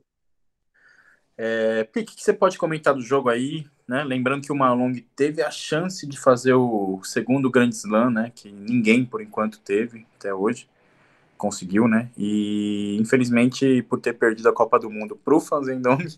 É, 1.43 1.86
Pique, 1.86 2.13
o 2.13 2.15
que 2.15 2.23
você 2.23 2.34
pode 2.34 2.56
comentar 2.56 2.93
do 2.93 3.01
jogo 3.01 3.27
aí? 3.27 3.65
Né? 3.88 4.04
Lembrando 4.04 4.43
que 4.43 4.51
o 4.51 4.56
Malong 4.56 5.04
teve 5.15 5.41
a 5.41 5.49
chance 5.49 6.06
de 6.06 6.15
fazer 6.15 6.54
o 6.54 7.01
segundo 7.04 7.49
Grand 7.49 7.69
Slam, 7.69 8.12
né? 8.12 8.32
Que 8.36 8.51
ninguém, 8.51 9.04
por 9.04 9.23
enquanto, 9.23 9.60
teve 9.60 10.06
até 10.19 10.32
hoje. 10.32 10.69
Conseguiu, 11.39 11.88
né? 11.88 12.12
E 12.15 12.95
infelizmente, 13.01 13.82
por 13.89 13.99
ter 13.99 14.13
perdido 14.13 14.49
a 14.49 14.54
Copa 14.54 14.77
do 14.77 14.91
Mundo 14.91 15.15
para 15.15 15.36
o 15.36 15.39
Fanzendong, 15.39 16.15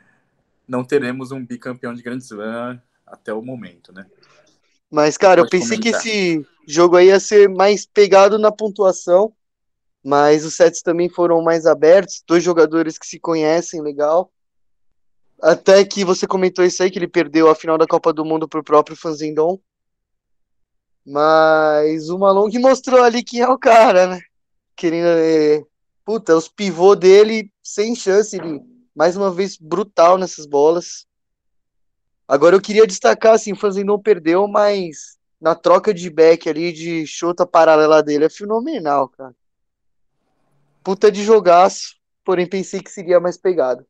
não 0.66 0.82
teremos 0.82 1.30
um 1.30 1.44
bicampeão 1.44 1.92
de 1.92 2.02
Grand 2.02 2.16
Slam 2.16 2.80
até 3.06 3.34
o 3.34 3.42
momento, 3.42 3.92
né? 3.92 4.06
Mas, 4.90 5.18
cara, 5.18 5.42
Pode 5.42 5.54
eu 5.54 5.60
pensei 5.60 5.76
comentar. 5.76 6.00
que 6.00 6.08
esse 6.08 6.46
jogo 6.66 6.96
aí 6.96 7.08
ia 7.08 7.20
ser 7.20 7.50
mais 7.50 7.84
pegado 7.84 8.38
na 8.38 8.50
pontuação, 8.50 9.30
mas 10.02 10.42
os 10.42 10.54
sets 10.54 10.80
também 10.80 11.10
foram 11.10 11.42
mais 11.42 11.66
abertos, 11.66 12.24
dois 12.26 12.42
jogadores 12.42 12.96
que 12.96 13.06
se 13.06 13.20
conhecem 13.20 13.82
legal. 13.82 14.30
Até 15.42 15.84
que 15.84 16.04
você 16.04 16.26
comentou 16.26 16.64
isso 16.64 16.82
aí, 16.82 16.90
que 16.90 16.98
ele 16.98 17.08
perdeu 17.08 17.50
a 17.50 17.54
final 17.54 17.76
da 17.76 17.86
Copa 17.86 18.12
do 18.12 18.24
Mundo 18.24 18.48
pro 18.48 18.64
próprio 18.64 18.96
Fanzendon. 18.96 19.60
Mas 21.04 22.08
o 22.08 22.18
Malong 22.18 22.58
mostrou 22.58 23.02
ali 23.02 23.22
quem 23.22 23.40
é 23.40 23.48
o 23.48 23.58
cara, 23.58 24.06
né? 24.06 24.20
Querendo. 24.74 25.06
É... 25.06 25.64
Puta, 26.04 26.36
os 26.36 26.48
pivô 26.48 26.94
dele 26.94 27.50
sem 27.62 27.94
chance, 27.94 28.36
ele 28.36 28.60
mais 28.94 29.16
uma 29.16 29.30
vez 29.30 29.56
brutal 29.56 30.16
nessas 30.16 30.46
bolas. 30.46 31.06
Agora 32.28 32.56
eu 32.56 32.60
queria 32.60 32.86
destacar, 32.86 33.34
assim, 33.34 33.52
o 33.52 33.56
Fazendon 33.56 33.98
perdeu, 33.98 34.46
mas 34.46 35.18
na 35.40 35.54
troca 35.54 35.92
de 35.92 36.08
back 36.08 36.48
ali, 36.48 36.72
de 36.72 37.06
chuta 37.06 37.46
paralela 37.46 38.02
dele, 38.02 38.26
é 38.26 38.30
fenomenal, 38.30 39.08
cara. 39.08 39.34
Puta 40.82 41.10
de 41.10 41.22
jogaço, 41.22 41.96
porém 42.24 42.46
pensei 42.48 42.80
que 42.80 42.90
seria 42.90 43.20
mais 43.20 43.36
pegado. 43.36 43.84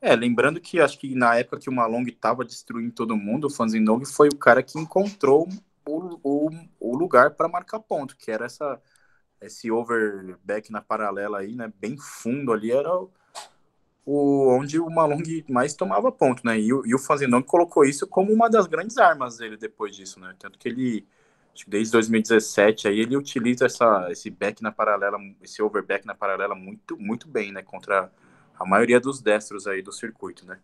É, 0.00 0.14
lembrando 0.14 0.60
que 0.60 0.80
acho 0.80 0.98
que 0.98 1.14
na 1.14 1.36
época 1.36 1.58
que 1.58 1.70
o 1.70 1.72
Malong 1.72 2.10
tava 2.12 2.44
destruindo 2.44 2.92
todo 2.92 3.16
mundo, 3.16 3.46
o 3.46 3.50
Fanzendong 3.50 4.04
foi 4.04 4.28
o 4.28 4.36
cara 4.36 4.62
que 4.62 4.78
encontrou 4.78 5.48
o, 5.86 6.20
o, 6.22 6.50
o 6.78 6.96
lugar 6.96 7.30
para 7.30 7.48
marcar 7.48 7.80
ponto, 7.80 8.16
que 8.16 8.30
era 8.30 8.46
essa 8.46 8.80
esse 9.40 9.70
overback 9.70 10.70
na 10.72 10.80
paralela 10.80 11.38
aí, 11.38 11.54
né, 11.54 11.70
bem 11.78 11.96
fundo 11.98 12.52
ali, 12.52 12.72
era 12.72 12.90
o, 12.92 13.10
o, 14.04 14.48
onde 14.56 14.78
o 14.80 14.88
Malong 14.88 15.44
mais 15.48 15.74
tomava 15.74 16.10
ponto, 16.12 16.44
né? 16.46 16.58
E, 16.58 16.68
e 16.68 16.94
o 16.94 16.98
Fazendong 16.98 17.42
colocou 17.44 17.84
isso 17.84 18.06
como 18.06 18.32
uma 18.32 18.48
das 18.48 18.66
grandes 18.66 18.96
armas 18.96 19.38
dele 19.38 19.56
depois 19.56 19.94
disso, 19.94 20.20
né? 20.20 20.34
Tanto 20.38 20.58
que 20.58 20.68
ele, 20.68 21.06
acho 21.54 21.64
que 21.64 21.70
desde 21.70 21.92
2017, 21.92 22.88
aí 22.88 23.00
ele 23.00 23.16
utiliza 23.16 23.66
essa, 23.66 24.10
esse 24.10 24.30
back 24.30 24.62
na 24.62 24.72
paralela, 24.72 25.18
esse 25.42 25.60
overback 25.62 26.06
na 26.06 26.14
paralela 26.14 26.54
muito, 26.54 26.96
muito 26.96 27.28
bem, 27.28 27.52
né? 27.52 27.62
Contra 27.62 28.10
a 28.58 28.66
maioria 28.66 29.00
dos 29.00 29.20
destros 29.20 29.66
aí 29.66 29.82
do 29.82 29.92
circuito, 29.92 30.46
né? 30.46 30.58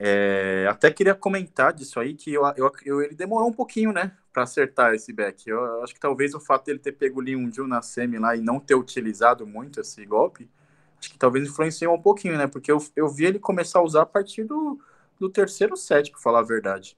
É, 0.00 0.66
até 0.70 0.92
queria 0.92 1.14
comentar 1.14 1.72
disso 1.72 1.98
aí, 1.98 2.14
que 2.14 2.32
eu, 2.32 2.42
eu, 2.56 2.72
eu 2.84 3.02
ele 3.02 3.16
demorou 3.16 3.48
um 3.48 3.52
pouquinho, 3.52 3.92
né, 3.92 4.12
para 4.32 4.44
acertar 4.44 4.94
esse 4.94 5.12
back. 5.12 5.48
Eu, 5.50 5.58
eu, 5.58 5.82
acho 5.82 5.92
que 5.92 5.98
talvez 5.98 6.34
o 6.34 6.40
fato 6.40 6.66
dele 6.66 6.78
ter 6.78 6.92
pego 6.92 7.20
um 7.20 7.52
Jill 7.52 7.66
na 7.66 7.82
semi 7.82 8.18
lá 8.18 8.36
e 8.36 8.40
não 8.40 8.60
ter 8.60 8.76
utilizado 8.76 9.44
muito 9.44 9.80
esse 9.80 10.04
golpe, 10.06 10.48
acho 11.00 11.10
que 11.10 11.18
talvez 11.18 11.48
influenciou 11.48 11.94
um 11.94 12.00
pouquinho, 12.00 12.38
né? 12.38 12.46
Porque 12.46 12.70
eu, 12.70 12.78
eu 12.94 13.08
vi 13.08 13.26
ele 13.26 13.40
começar 13.40 13.80
a 13.80 13.82
usar 13.82 14.02
a 14.02 14.06
partir 14.06 14.44
do, 14.44 14.78
do 15.18 15.28
terceiro 15.28 15.76
set, 15.76 16.12
para 16.12 16.20
falar 16.20 16.40
a 16.40 16.44
verdade. 16.44 16.96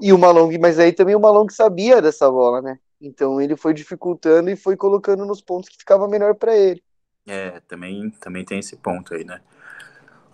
E 0.00 0.12
o 0.12 0.18
Malong, 0.18 0.56
mas 0.58 0.78
aí 0.78 0.92
também 0.92 1.14
o 1.14 1.20
Malong 1.20 1.52
sabia 1.52 2.00
dessa 2.00 2.30
bola, 2.30 2.62
né? 2.62 2.78
Então 2.98 3.40
ele 3.40 3.56
foi 3.56 3.74
dificultando 3.74 4.48
e 4.50 4.56
foi 4.56 4.76
colocando 4.76 5.26
nos 5.26 5.42
pontos 5.42 5.68
que 5.68 5.76
ficava 5.76 6.08
melhor 6.08 6.34
para 6.34 6.56
ele. 6.56 6.82
É, 7.26 7.60
também, 7.60 8.10
também 8.10 8.44
tem 8.44 8.58
esse 8.58 8.76
ponto 8.76 9.14
aí, 9.14 9.24
né? 9.24 9.40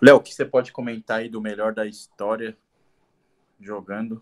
Léo, 0.01 0.17
o 0.17 0.21
que 0.21 0.33
você 0.33 0.45
pode 0.45 0.71
comentar 0.71 1.19
aí 1.19 1.29
do 1.29 1.41
melhor 1.41 1.73
da 1.73 1.85
história 1.85 2.55
jogando? 3.59 4.21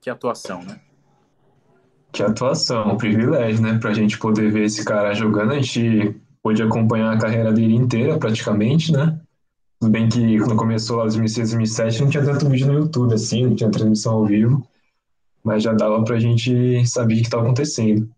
Que 0.00 0.10
atuação, 0.10 0.62
né? 0.62 0.80
Que 2.12 2.22
atuação, 2.22 2.92
um 2.92 2.96
privilégio, 2.96 3.62
né? 3.62 3.78
Pra 3.78 3.92
gente 3.92 4.18
poder 4.18 4.50
ver 4.50 4.64
esse 4.64 4.84
cara 4.84 5.14
jogando. 5.14 5.52
A 5.52 5.60
gente 5.60 6.20
pôde 6.42 6.62
acompanhar 6.62 7.12
a 7.12 7.18
carreira 7.18 7.52
dele 7.52 7.74
inteira, 7.74 8.18
praticamente, 8.18 8.92
né? 8.92 9.18
Tudo 9.80 9.90
bem 9.90 10.08
que 10.08 10.38
quando 10.38 10.56
começou 10.56 10.96
lá 10.96 11.02
2006, 11.02 11.50
2007, 11.50 12.02
não 12.02 12.10
tinha 12.10 12.24
tanto 12.24 12.48
vídeo 12.48 12.68
no 12.68 12.78
YouTube, 12.80 13.12
assim, 13.12 13.46
não 13.46 13.54
tinha 13.54 13.70
transmissão 13.70 14.14
ao 14.14 14.26
vivo, 14.26 14.66
mas 15.42 15.62
já 15.62 15.72
dava 15.72 16.02
pra 16.02 16.18
gente 16.18 16.86
saber 16.86 17.14
o 17.14 17.16
que 17.16 17.22
estava 17.24 17.42
acontecendo. 17.42 18.08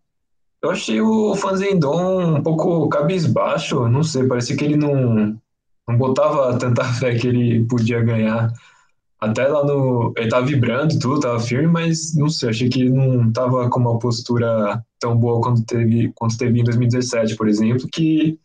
Eu 0.62 0.70
achei 0.70 1.00
o 1.00 1.34
Fanzendon 1.36 2.36
um 2.36 2.42
pouco 2.42 2.88
cabisbaixo, 2.88 3.88
não 3.88 4.02
sei, 4.02 4.26
parecia 4.26 4.56
que 4.56 4.64
ele 4.64 4.76
não, 4.76 5.40
não 5.86 5.96
botava 5.96 6.58
tanta 6.58 6.84
fé 6.94 7.14
que 7.14 7.28
ele 7.28 7.64
podia 7.66 8.02
ganhar. 8.02 8.52
Até 9.20 9.48
lá 9.48 9.64
no. 9.64 10.12
Ele 10.16 10.28
tava 10.28 10.46
vibrando 10.46 10.98
tudo, 10.98 11.20
tava 11.20 11.40
firme, 11.40 11.66
mas 11.66 12.14
não 12.14 12.28
sei, 12.28 12.50
achei 12.50 12.68
que 12.68 12.82
ele 12.82 12.90
não 12.90 13.32
tava 13.32 13.68
com 13.68 13.80
uma 13.80 13.98
postura 13.98 14.84
tão 15.00 15.16
boa 15.16 15.40
quanto 15.40 15.64
teve, 15.64 16.12
quanto 16.14 16.38
teve 16.38 16.60
em 16.60 16.64
2017, 16.64 17.36
por 17.36 17.48
exemplo, 17.48 17.88
que 17.92 18.38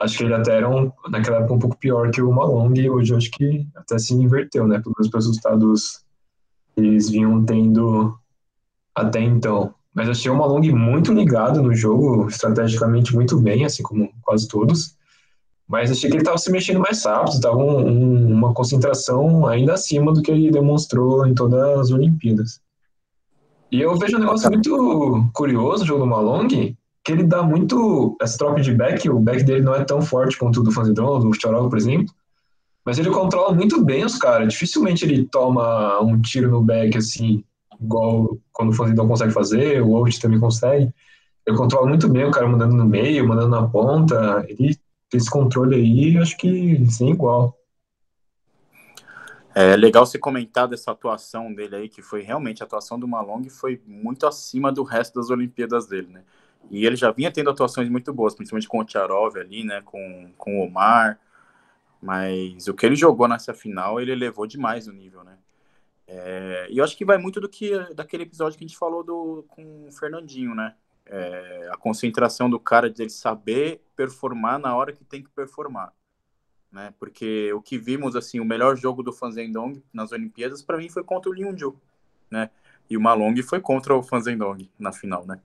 acho 0.00 0.18
que 0.18 0.24
ele 0.24 0.34
até 0.34 0.56
era 0.56 0.68
um, 0.68 0.90
naquela 1.10 1.38
época 1.38 1.54
um 1.54 1.58
pouco 1.58 1.76
pior 1.76 2.10
que 2.10 2.22
o 2.22 2.32
Malong, 2.32 2.74
e 2.76 2.90
hoje 2.90 3.14
acho 3.14 3.30
que 3.30 3.66
até 3.76 3.98
se 3.98 4.14
inverteu, 4.14 4.66
né? 4.66 4.80
Pelo 4.80 4.94
menos 4.98 5.10
pelos 5.10 5.26
resultados 5.26 6.04
que 6.74 6.80
eles 6.80 7.10
vinham 7.10 7.44
tendo 7.44 8.18
até 8.94 9.20
então. 9.20 9.74
Mas 9.94 10.08
achei 10.08 10.30
o 10.30 10.36
Malong 10.36 10.72
muito 10.72 11.12
ligado 11.12 11.62
no 11.62 11.74
jogo, 11.74 12.28
estrategicamente 12.28 13.14
muito 13.14 13.38
bem, 13.40 13.64
assim 13.64 13.82
como 13.82 14.10
quase 14.22 14.46
todos. 14.46 14.96
Mas 15.68 15.90
achei 15.90 16.08
que 16.08 16.16
ele 16.16 16.22
estava 16.22 16.38
se 16.38 16.50
mexendo 16.50 16.80
mais 16.80 17.04
rápido, 17.04 17.34
estava 17.34 17.56
um, 17.56 17.88
um, 17.88 18.32
uma 18.32 18.52
concentração 18.54 19.46
ainda 19.46 19.74
acima 19.74 20.12
do 20.12 20.22
que 20.22 20.30
ele 20.30 20.50
demonstrou 20.50 21.26
em 21.26 21.34
todas 21.34 21.78
as 21.78 21.90
Olimpíadas. 21.90 22.60
E 23.70 23.80
eu 23.80 23.96
vejo 23.96 24.16
um 24.16 24.20
negócio 24.20 24.50
muito 24.50 25.30
curioso 25.32 25.82
no 25.82 25.86
jogo 25.86 26.00
do 26.00 26.06
Malong, 26.06 26.76
que 27.04 27.12
ele 27.12 27.22
dá 27.22 27.42
muito 27.42 28.16
essa 28.20 28.36
troca 28.36 28.60
de 28.60 28.74
back, 28.74 29.08
o 29.08 29.20
back 29.20 29.42
dele 29.44 29.62
não 29.62 29.74
é 29.74 29.84
tão 29.84 30.02
forte 30.02 30.36
quanto 30.36 30.60
o 30.60 30.62
do 30.62 30.72
Fanzidron, 30.72 31.20
do 31.20 31.32
Chorog, 31.40 31.68
por 31.68 31.78
exemplo, 31.78 32.12
mas 32.84 32.98
ele 32.98 33.10
controla 33.10 33.54
muito 33.54 33.84
bem 33.84 34.04
os 34.04 34.18
caras. 34.18 34.52
Dificilmente 34.52 35.04
ele 35.04 35.24
toma 35.24 36.00
um 36.00 36.20
tiro 36.20 36.50
no 36.50 36.62
back 36.62 36.96
assim, 36.96 37.44
igual 37.80 38.38
quando 38.52 38.70
o 38.70 38.72
Fanzidron 38.72 39.08
consegue 39.08 39.32
fazer, 39.32 39.82
o 39.82 39.96
Out 39.96 40.20
também 40.20 40.38
consegue. 40.40 40.92
Ele 41.46 41.56
controla 41.56 41.86
muito 41.86 42.08
bem 42.08 42.24
o 42.24 42.30
cara 42.30 42.46
mandando 42.46 42.74
no 42.74 42.84
meio, 42.84 43.26
mandando 43.26 43.48
na 43.48 43.66
ponta. 43.66 44.44
Ele 44.48 44.78
esse 45.12 45.28
controle 45.28 45.74
aí, 45.74 46.18
acho 46.18 46.36
que 46.36 46.86
sem 46.90 47.10
igual. 47.10 47.56
É 49.52 49.74
legal 49.76 50.06
você 50.06 50.18
comentar 50.18 50.68
dessa 50.68 50.92
atuação 50.92 51.52
dele 51.52 51.74
aí, 51.74 51.88
que 51.88 52.02
foi 52.02 52.22
realmente 52.22 52.62
a 52.62 52.66
atuação 52.66 52.98
do 52.98 53.08
Malong 53.08 53.48
foi 53.48 53.82
muito 53.84 54.26
acima 54.26 54.70
do 54.70 54.84
resto 54.84 55.18
das 55.18 55.28
Olimpíadas 55.28 55.88
dele, 55.88 56.06
né? 56.08 56.22
E 56.70 56.86
ele 56.86 56.94
já 56.94 57.10
vinha 57.10 57.32
tendo 57.32 57.50
atuações 57.50 57.88
muito 57.88 58.12
boas, 58.12 58.34
principalmente 58.34 58.68
com 58.68 58.78
o 58.78 58.84
Tcharov 58.84 59.36
ali, 59.36 59.64
né? 59.64 59.82
Com, 59.84 60.30
com 60.38 60.60
o 60.60 60.66
Omar. 60.66 61.18
Mas 62.00 62.68
o 62.68 62.74
que 62.74 62.86
ele 62.86 62.94
jogou 62.94 63.26
nessa 63.26 63.52
final, 63.52 64.00
ele 64.00 64.12
elevou 64.12 64.46
demais 64.46 64.86
o 64.86 64.92
nível, 64.92 65.24
né? 65.24 65.36
É, 66.12 66.66
e 66.68 66.78
eu 66.78 66.84
acho 66.84 66.96
que 66.96 67.04
vai 67.04 67.18
muito 67.18 67.40
do 67.40 67.48
que 67.48 67.70
daquele 67.94 68.24
episódio 68.24 68.58
que 68.58 68.64
a 68.64 68.66
gente 68.66 68.76
falou 68.76 69.04
do, 69.04 69.44
com 69.46 69.86
o 69.86 69.92
Fernandinho, 69.92 70.56
né? 70.56 70.74
É, 71.06 71.70
a 71.72 71.76
concentração 71.76 72.50
do 72.50 72.58
cara 72.58 72.90
de 72.90 73.02
ele 73.02 73.10
saber 73.10 73.80
performar 73.94 74.58
na 74.58 74.74
hora 74.74 74.92
que 74.92 75.04
tem 75.04 75.22
que 75.22 75.30
performar, 75.30 75.92
né? 76.72 76.92
Porque 76.98 77.52
o 77.52 77.62
que 77.62 77.78
vimos 77.78 78.16
assim, 78.16 78.40
o 78.40 78.44
melhor 78.44 78.76
jogo 78.76 79.04
do 79.04 79.12
Fanzendong 79.12 79.80
nas 79.92 80.10
Olimpíadas 80.10 80.62
para 80.62 80.78
mim 80.78 80.88
foi 80.88 81.04
contra 81.04 81.30
o 81.30 81.32
Liunju, 81.32 81.80
né? 82.28 82.50
E 82.88 82.96
o 82.96 83.00
Malong 83.00 83.40
foi 83.44 83.60
contra 83.60 83.94
o 83.94 84.02
Fanzendong 84.02 84.68
na 84.76 84.92
final, 84.92 85.24
né? 85.24 85.40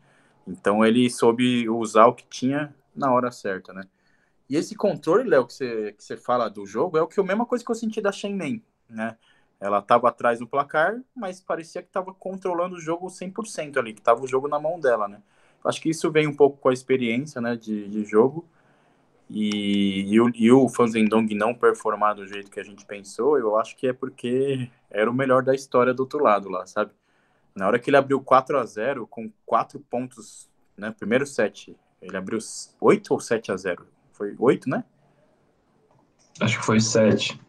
Então 0.48 0.84
ele 0.84 1.08
soube 1.12 1.70
usar 1.70 2.08
o 2.08 2.16
que 2.16 2.26
tinha 2.28 2.74
na 2.96 3.14
hora 3.14 3.32
certa, 3.32 3.72
né? 3.72 3.84
E 4.50 4.56
esse 4.56 4.76
controle, 4.76 5.30
Léo, 5.30 5.46
que 5.46 5.54
você, 5.54 5.94
que 5.94 6.04
você 6.04 6.18
fala 6.18 6.50
do 6.50 6.66
jogo, 6.66 6.98
é 6.98 7.04
o 7.04 7.08
que 7.08 7.20
a 7.20 7.24
mesma 7.24 7.46
coisa 7.46 7.64
que 7.64 7.70
eu 7.70 7.76
senti 7.76 8.02
da 8.02 8.12
Shenmen, 8.12 8.64
né? 8.90 9.16
Ela 9.60 9.80
estava 9.80 10.10
atrás 10.10 10.40
do 10.40 10.48
placar, 10.48 11.02
mas 11.16 11.40
parecia 11.40 11.82
que 11.82 11.88
estava 11.88 12.14
controlando 12.14 12.76
o 12.76 12.80
jogo 12.80 13.08
100% 13.08 13.78
ali, 13.78 13.94
que 13.94 14.02
estava 14.02 14.22
o 14.22 14.28
jogo 14.28 14.48
na 14.48 14.60
mão 14.60 14.80
dela, 14.80 15.08
né? 15.08 15.22
Acho 15.64 15.82
que 15.82 15.90
isso 15.90 16.12
vem 16.12 16.28
um 16.28 16.36
pouco 16.36 16.58
com 16.58 16.70
a 16.70 16.74
experiência, 16.74 17.42
né, 17.42 17.56
de, 17.56 17.88
de 17.90 18.06
jogo. 18.06 18.48
E, 19.28 20.06
e, 20.14 20.22
o, 20.22 20.32
e 20.36 20.52
o 20.52 20.70
Fanzendong 20.70 21.34
não 21.34 21.54
performar 21.56 22.16
do 22.16 22.28
jeito 22.28 22.52
que 22.52 22.60
a 22.60 22.64
gente 22.64 22.86
pensou, 22.86 23.40
eu 23.40 23.58
acho 23.58 23.76
que 23.76 23.88
é 23.88 23.94
porque 23.94 24.70
era 24.92 25.10
o 25.10 25.14
melhor 25.14 25.42
da 25.42 25.56
história 25.56 25.94
do 25.94 26.02
outro 26.02 26.20
lado 26.22 26.48
lá, 26.48 26.68
sabe? 26.68 26.92
Na 27.56 27.66
hora 27.66 27.80
que 27.80 27.90
ele 27.90 27.98
abriu 27.98 28.22
4 28.22 28.60
a 28.60 28.66
0 28.66 29.08
com 29.08 29.32
4 29.46 29.80
pontos, 29.80 30.48
né, 30.78 30.94
primeiro 30.96 31.26
set, 31.26 31.76
ele 32.00 32.16
abriu 32.16 32.38
8 32.80 33.14
ou 33.14 33.20
7 33.20 33.52
a 33.52 33.58
0 33.58 33.88
Foi 34.12 34.36
8, 34.38 34.70
né? 34.70 34.84
Acho 36.40 36.60
que 36.60 36.66
foi 36.66 36.80
7. 36.80 37.40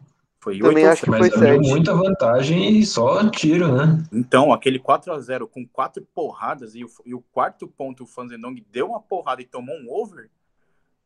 Foi 0.47 0.59
Também 0.59 0.85
acho 0.85 1.01
que 1.03 1.11
foi 1.11 1.29
7. 1.29 1.59
muita 1.67 1.93
vantagem 1.93 2.79
e 2.79 2.85
só 2.85 3.29
tiro, 3.29 3.75
né? 3.75 4.01
Então, 4.13 4.53
aquele 4.53 4.79
4 4.79 5.11
a 5.11 5.19
0 5.19 5.45
com 5.45 5.67
quatro 5.67 6.07
porradas 6.15 6.73
e 6.73 6.85
o, 6.85 6.89
e 7.05 7.13
o 7.13 7.19
quarto 7.19 7.67
ponto 7.67 8.05
o 8.05 8.07
Fanzendong 8.07 8.65
deu 8.71 8.87
uma 8.87 9.01
porrada 9.01 9.41
e 9.41 9.45
tomou 9.45 9.75
um 9.75 9.91
over, 9.91 10.29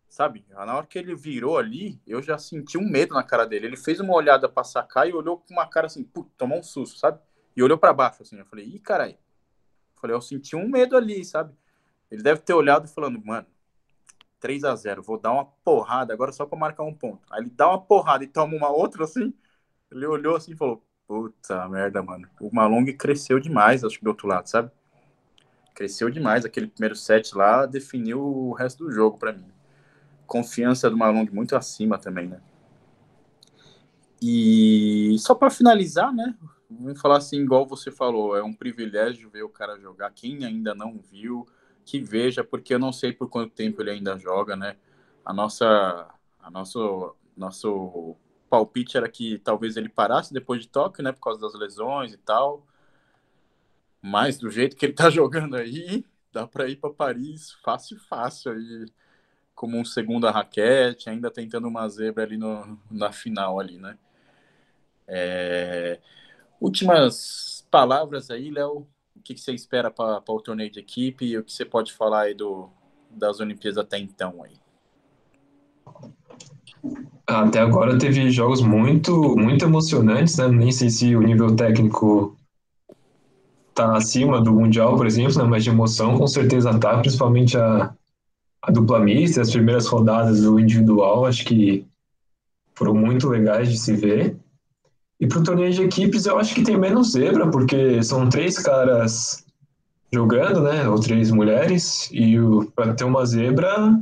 sabe? 0.07 0.45
Na 0.51 0.75
hora 0.75 0.85
que 0.85 0.99
ele 0.99 1.15
virou 1.15 1.57
ali, 1.57 1.99
eu 2.05 2.21
já 2.21 2.37
senti 2.37 2.77
um 2.77 2.87
medo 2.87 3.15
na 3.15 3.23
cara 3.23 3.47
dele. 3.47 3.65
Ele 3.65 3.77
fez 3.77 3.99
uma 3.99 4.13
olhada 4.13 4.47
pra 4.47 4.63
sacar 4.63 5.09
e 5.09 5.13
olhou 5.13 5.37
com 5.37 5.55
uma 5.55 5.65
cara 5.65 5.87
assim, 5.87 6.03
putz, 6.03 6.29
tomou 6.37 6.59
um 6.59 6.63
susto, 6.63 6.99
sabe? 6.99 7.17
E 7.57 7.63
olhou 7.63 7.79
para 7.79 7.93
baixo, 7.93 8.21
assim. 8.21 8.37
Eu 8.37 8.45
falei, 8.45 8.65
ih, 8.65 8.77
caralho. 8.77 9.17
Falei, 9.99 10.15
eu 10.15 10.21
senti 10.21 10.55
um 10.55 10.69
medo 10.69 10.95
ali, 10.95 11.25
sabe? 11.25 11.51
Ele 12.11 12.21
deve 12.21 12.41
ter 12.41 12.53
olhado 12.53 12.87
falando, 12.87 13.19
mano, 13.25 13.47
3 14.41 14.63
a 14.65 14.75
0 14.75 15.03
vou 15.03 15.17
dar 15.17 15.31
uma 15.31 15.45
porrada 15.45 16.13
agora 16.13 16.33
só 16.33 16.45
para 16.45 16.57
marcar 16.57 16.83
um 16.83 16.93
ponto. 16.93 17.21
Aí 17.31 17.41
ele 17.41 17.51
dá 17.51 17.69
uma 17.69 17.79
porrada 17.79 18.23
e 18.23 18.27
toma 18.27 18.55
uma 18.57 18.69
outra 18.69 19.05
assim. 19.05 19.33
Ele 19.89 20.05
olhou 20.05 20.35
assim 20.35 20.51
e 20.53 20.55
falou: 20.57 20.83
Puta 21.07 21.69
merda, 21.69 22.01
mano. 22.01 22.27
O 22.39 22.53
Malong 22.53 22.91
cresceu 22.93 23.39
demais, 23.39 23.83
acho 23.83 23.99
que 23.99 24.03
do 24.03 24.09
outro 24.09 24.27
lado, 24.27 24.47
sabe? 24.47 24.71
Cresceu 25.75 26.09
demais. 26.09 26.43
Aquele 26.43 26.67
primeiro 26.67 26.95
set 26.95 27.35
lá 27.35 27.65
definiu 27.65 28.19
o 28.19 28.53
resto 28.53 28.85
do 28.85 28.91
jogo 28.91 29.17
para 29.17 29.31
mim. 29.31 29.45
Confiança 30.25 30.89
do 30.89 30.97
Malong 30.97 31.29
muito 31.31 31.55
acima 31.55 31.97
também, 31.97 32.27
né? 32.27 32.41
E 34.21 35.15
só 35.19 35.35
para 35.35 35.49
finalizar, 35.49 36.13
né? 36.13 36.35
Vamos 36.69 37.01
falar 37.01 37.17
assim, 37.17 37.41
igual 37.41 37.65
você 37.65 37.91
falou, 37.91 38.37
é 38.37 38.43
um 38.43 38.53
privilégio 38.53 39.29
ver 39.29 39.43
o 39.43 39.49
cara 39.49 39.77
jogar. 39.79 40.11
Quem 40.11 40.45
ainda 40.45 40.73
não 40.73 40.97
viu, 40.97 41.45
que 41.85 41.99
veja, 42.01 42.43
porque 42.43 42.73
eu 42.73 42.79
não 42.79 42.93
sei 42.93 43.13
por 43.13 43.29
quanto 43.29 43.53
tempo 43.53 43.81
ele 43.81 43.91
ainda 43.91 44.17
joga, 44.17 44.55
né? 44.55 44.77
A 45.25 45.33
nossa, 45.33 46.09
a 46.39 46.49
nosso, 46.51 47.15
nosso 47.35 48.15
palpite 48.49 48.97
era 48.97 49.09
que 49.09 49.39
talvez 49.39 49.77
ele 49.77 49.89
parasse 49.89 50.33
depois 50.33 50.61
de 50.61 50.67
Tóquio, 50.67 51.03
né? 51.03 51.11
Por 51.11 51.21
causa 51.21 51.39
das 51.39 51.53
lesões 51.53 52.13
e 52.13 52.17
tal. 52.17 52.65
Mas 54.01 54.37
do 54.37 54.49
jeito 54.49 54.75
que 54.75 54.85
ele 54.85 54.93
tá 54.93 55.09
jogando 55.11 55.55
aí, 55.55 56.05
dá 56.31 56.47
para 56.47 56.67
ir 56.67 56.77
para 56.77 56.93
Paris 56.93 57.51
fácil, 57.63 57.99
fácil 57.99 58.51
aí, 58.53 58.85
como 59.53 59.77
um 59.77 59.85
segunda 59.85 60.31
raquete, 60.31 61.09
ainda 61.09 61.29
tentando 61.31 61.67
uma 61.67 61.87
zebra 61.87 62.23
ali 62.23 62.37
no, 62.37 62.79
na 62.89 63.11
final 63.11 63.59
ali, 63.59 63.77
né? 63.77 63.97
É... 65.07 65.99
Últimas 66.59 67.67
palavras 67.71 68.29
aí, 68.29 68.51
Léo, 68.51 68.87
o 69.15 69.21
que, 69.21 69.33
que 69.33 69.41
você 69.41 69.53
espera 69.53 69.91
para 69.91 70.21
o 70.27 70.41
torneio 70.41 70.71
de 70.71 70.79
equipe 70.79 71.25
e 71.25 71.37
o 71.37 71.43
que 71.43 71.51
você 71.51 71.65
pode 71.65 71.93
falar 71.93 72.21
aí 72.21 72.33
do, 72.33 72.69
das 73.09 73.39
Olimpíadas 73.39 73.77
até 73.77 73.97
então 73.97 74.43
aí? 74.43 74.53
Até 77.27 77.59
agora 77.59 77.97
teve 77.97 78.29
jogos 78.29 78.61
muito, 78.61 79.35
muito 79.37 79.63
emocionantes, 79.63 80.37
né? 80.37 80.47
Nem 80.49 80.71
sei 80.71 80.89
se 80.89 81.15
o 81.15 81.21
nível 81.21 81.55
técnico 81.55 82.35
tá 83.73 83.95
acima 83.95 84.41
do 84.41 84.51
Mundial, 84.51 84.97
por 84.97 85.07
exemplo, 85.07 85.37
né? 85.37 85.43
mas 85.45 85.63
de 85.63 85.69
emoção 85.69 86.17
com 86.17 86.27
certeza 86.27 86.77
tá, 86.77 86.97
principalmente 86.99 87.57
a, 87.57 87.93
a 88.61 88.71
dupla 88.71 88.99
mista, 88.99 89.41
as 89.41 89.51
primeiras 89.51 89.87
rodadas 89.87 90.41
do 90.41 90.59
individual, 90.59 91.25
acho 91.25 91.45
que 91.45 91.85
foram 92.73 92.93
muito 92.93 93.29
legais 93.29 93.69
de 93.69 93.77
se 93.77 93.95
ver. 93.95 94.37
E 95.21 95.27
para 95.27 95.37
o 95.37 95.43
torneio 95.43 95.71
de 95.71 95.83
equipes 95.83 96.25
eu 96.25 96.39
acho 96.39 96.55
que 96.55 96.63
tem 96.63 96.75
menos 96.75 97.11
zebra, 97.11 97.47
porque 97.47 98.01
são 98.01 98.27
três 98.27 98.57
caras 98.57 99.45
jogando, 100.11 100.61
né? 100.61 100.89
Ou 100.89 100.99
três 100.99 101.29
mulheres, 101.29 102.09
e 102.11 102.35
para 102.75 102.95
ter 102.95 103.03
uma 103.03 103.23
zebra, 103.23 104.01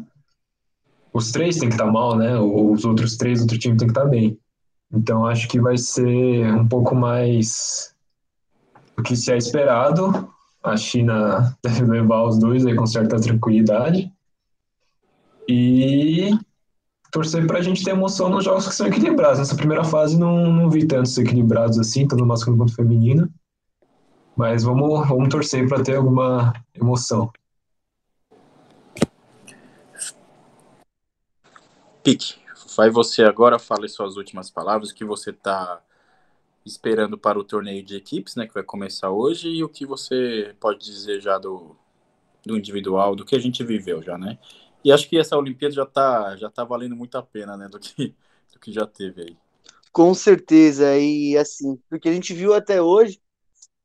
os 1.13 1.31
três 1.31 1.57
tem 1.57 1.67
que 1.67 1.75
estar 1.75 1.87
tá 1.87 1.91
mal, 1.91 2.15
né? 2.15 2.39
Ou 2.39 2.71
os 2.71 2.85
outros 2.85 3.17
três, 3.17 3.41
outro 3.41 3.59
time 3.59 3.75
tem 3.75 3.87
que 3.87 3.91
estar 3.91 4.05
tá 4.05 4.09
bem. 4.09 4.39
Então 4.93 5.25
acho 5.25 5.49
que 5.49 5.59
vai 5.59 5.77
ser 5.77 6.53
um 6.53 6.65
pouco 6.65 6.95
mais 6.95 7.93
do 8.95 9.03
que 9.03 9.13
se 9.13 9.33
é 9.33 9.37
esperado. 9.37 10.29
A 10.63 10.77
China 10.77 11.53
deve 11.61 11.83
levar 11.83 12.23
os 12.23 12.39
dois 12.39 12.65
aí 12.65 12.75
com 12.75 12.85
certa 12.85 13.19
tranquilidade. 13.19 14.09
E 15.49 16.29
torcer 17.11 17.45
para 17.47 17.59
a 17.59 17.61
gente 17.61 17.83
ter 17.83 17.91
emoção 17.91 18.29
nos 18.29 18.43
jogos 18.43 18.67
que 18.67 18.75
são 18.75 18.87
equilibrados. 18.87 19.39
Nessa 19.39 19.55
primeira 19.55 19.83
fase 19.83 20.17
não, 20.17 20.51
não 20.51 20.69
vi 20.69 20.85
tantos 20.85 21.17
equilibrados 21.17 21.79
assim, 21.79 22.07
tanto 22.07 22.21
no 22.21 22.27
masculino 22.27 22.61
quanto 22.63 22.71
no 22.71 22.75
feminino. 22.75 23.33
Mas 24.35 24.63
vamos, 24.63 25.07
vamos 25.07 25.29
torcer 25.29 25.67
para 25.67 25.83
ter 25.83 25.95
alguma 25.95 26.53
emoção. 26.73 27.31
Pique, 32.03 32.35
vai 32.77 32.89
você 32.89 33.23
agora, 33.23 33.59
fale 33.59 33.89
suas 33.89 34.15
últimas 34.15 34.49
palavras, 34.49 34.91
o 34.91 34.95
que 34.95 35.03
você 35.03 35.31
está 35.31 35.81
esperando 36.65 37.17
para 37.17 37.37
o 37.37 37.43
torneio 37.43 37.83
de 37.83 37.95
equipes, 37.95 38.35
né, 38.35 38.47
que 38.47 38.53
vai 38.53 38.63
começar 38.63 39.09
hoje, 39.09 39.49
e 39.49 39.63
o 39.63 39.69
que 39.69 39.85
você 39.85 40.55
pode 40.59 40.79
dizer 40.85 41.19
já 41.19 41.37
do, 41.37 41.75
do 42.45 42.57
individual, 42.57 43.15
do 43.15 43.25
que 43.25 43.35
a 43.35 43.39
gente 43.39 43.63
viveu 43.63 44.01
já, 44.01 44.17
né? 44.17 44.37
E 44.83 44.91
acho 44.91 45.09
que 45.09 45.17
essa 45.17 45.37
Olimpíada 45.37 45.73
já 45.73 45.85
tá, 45.85 46.35
já 46.37 46.49
tá 46.49 46.63
valendo 46.63 46.95
muito 46.95 47.17
a 47.17 47.23
pena, 47.23 47.57
né, 47.57 47.67
do 47.67 47.79
que, 47.79 48.15
do 48.53 48.59
que 48.59 48.71
já 48.71 48.85
teve 48.85 49.21
aí. 49.21 49.37
Com 49.91 50.13
certeza, 50.13 50.97
e 50.97 51.37
assim, 51.37 51.77
porque 51.89 52.07
a 52.07 52.13
gente 52.13 52.33
viu 52.33 52.53
até 52.53 52.81
hoje, 52.81 53.19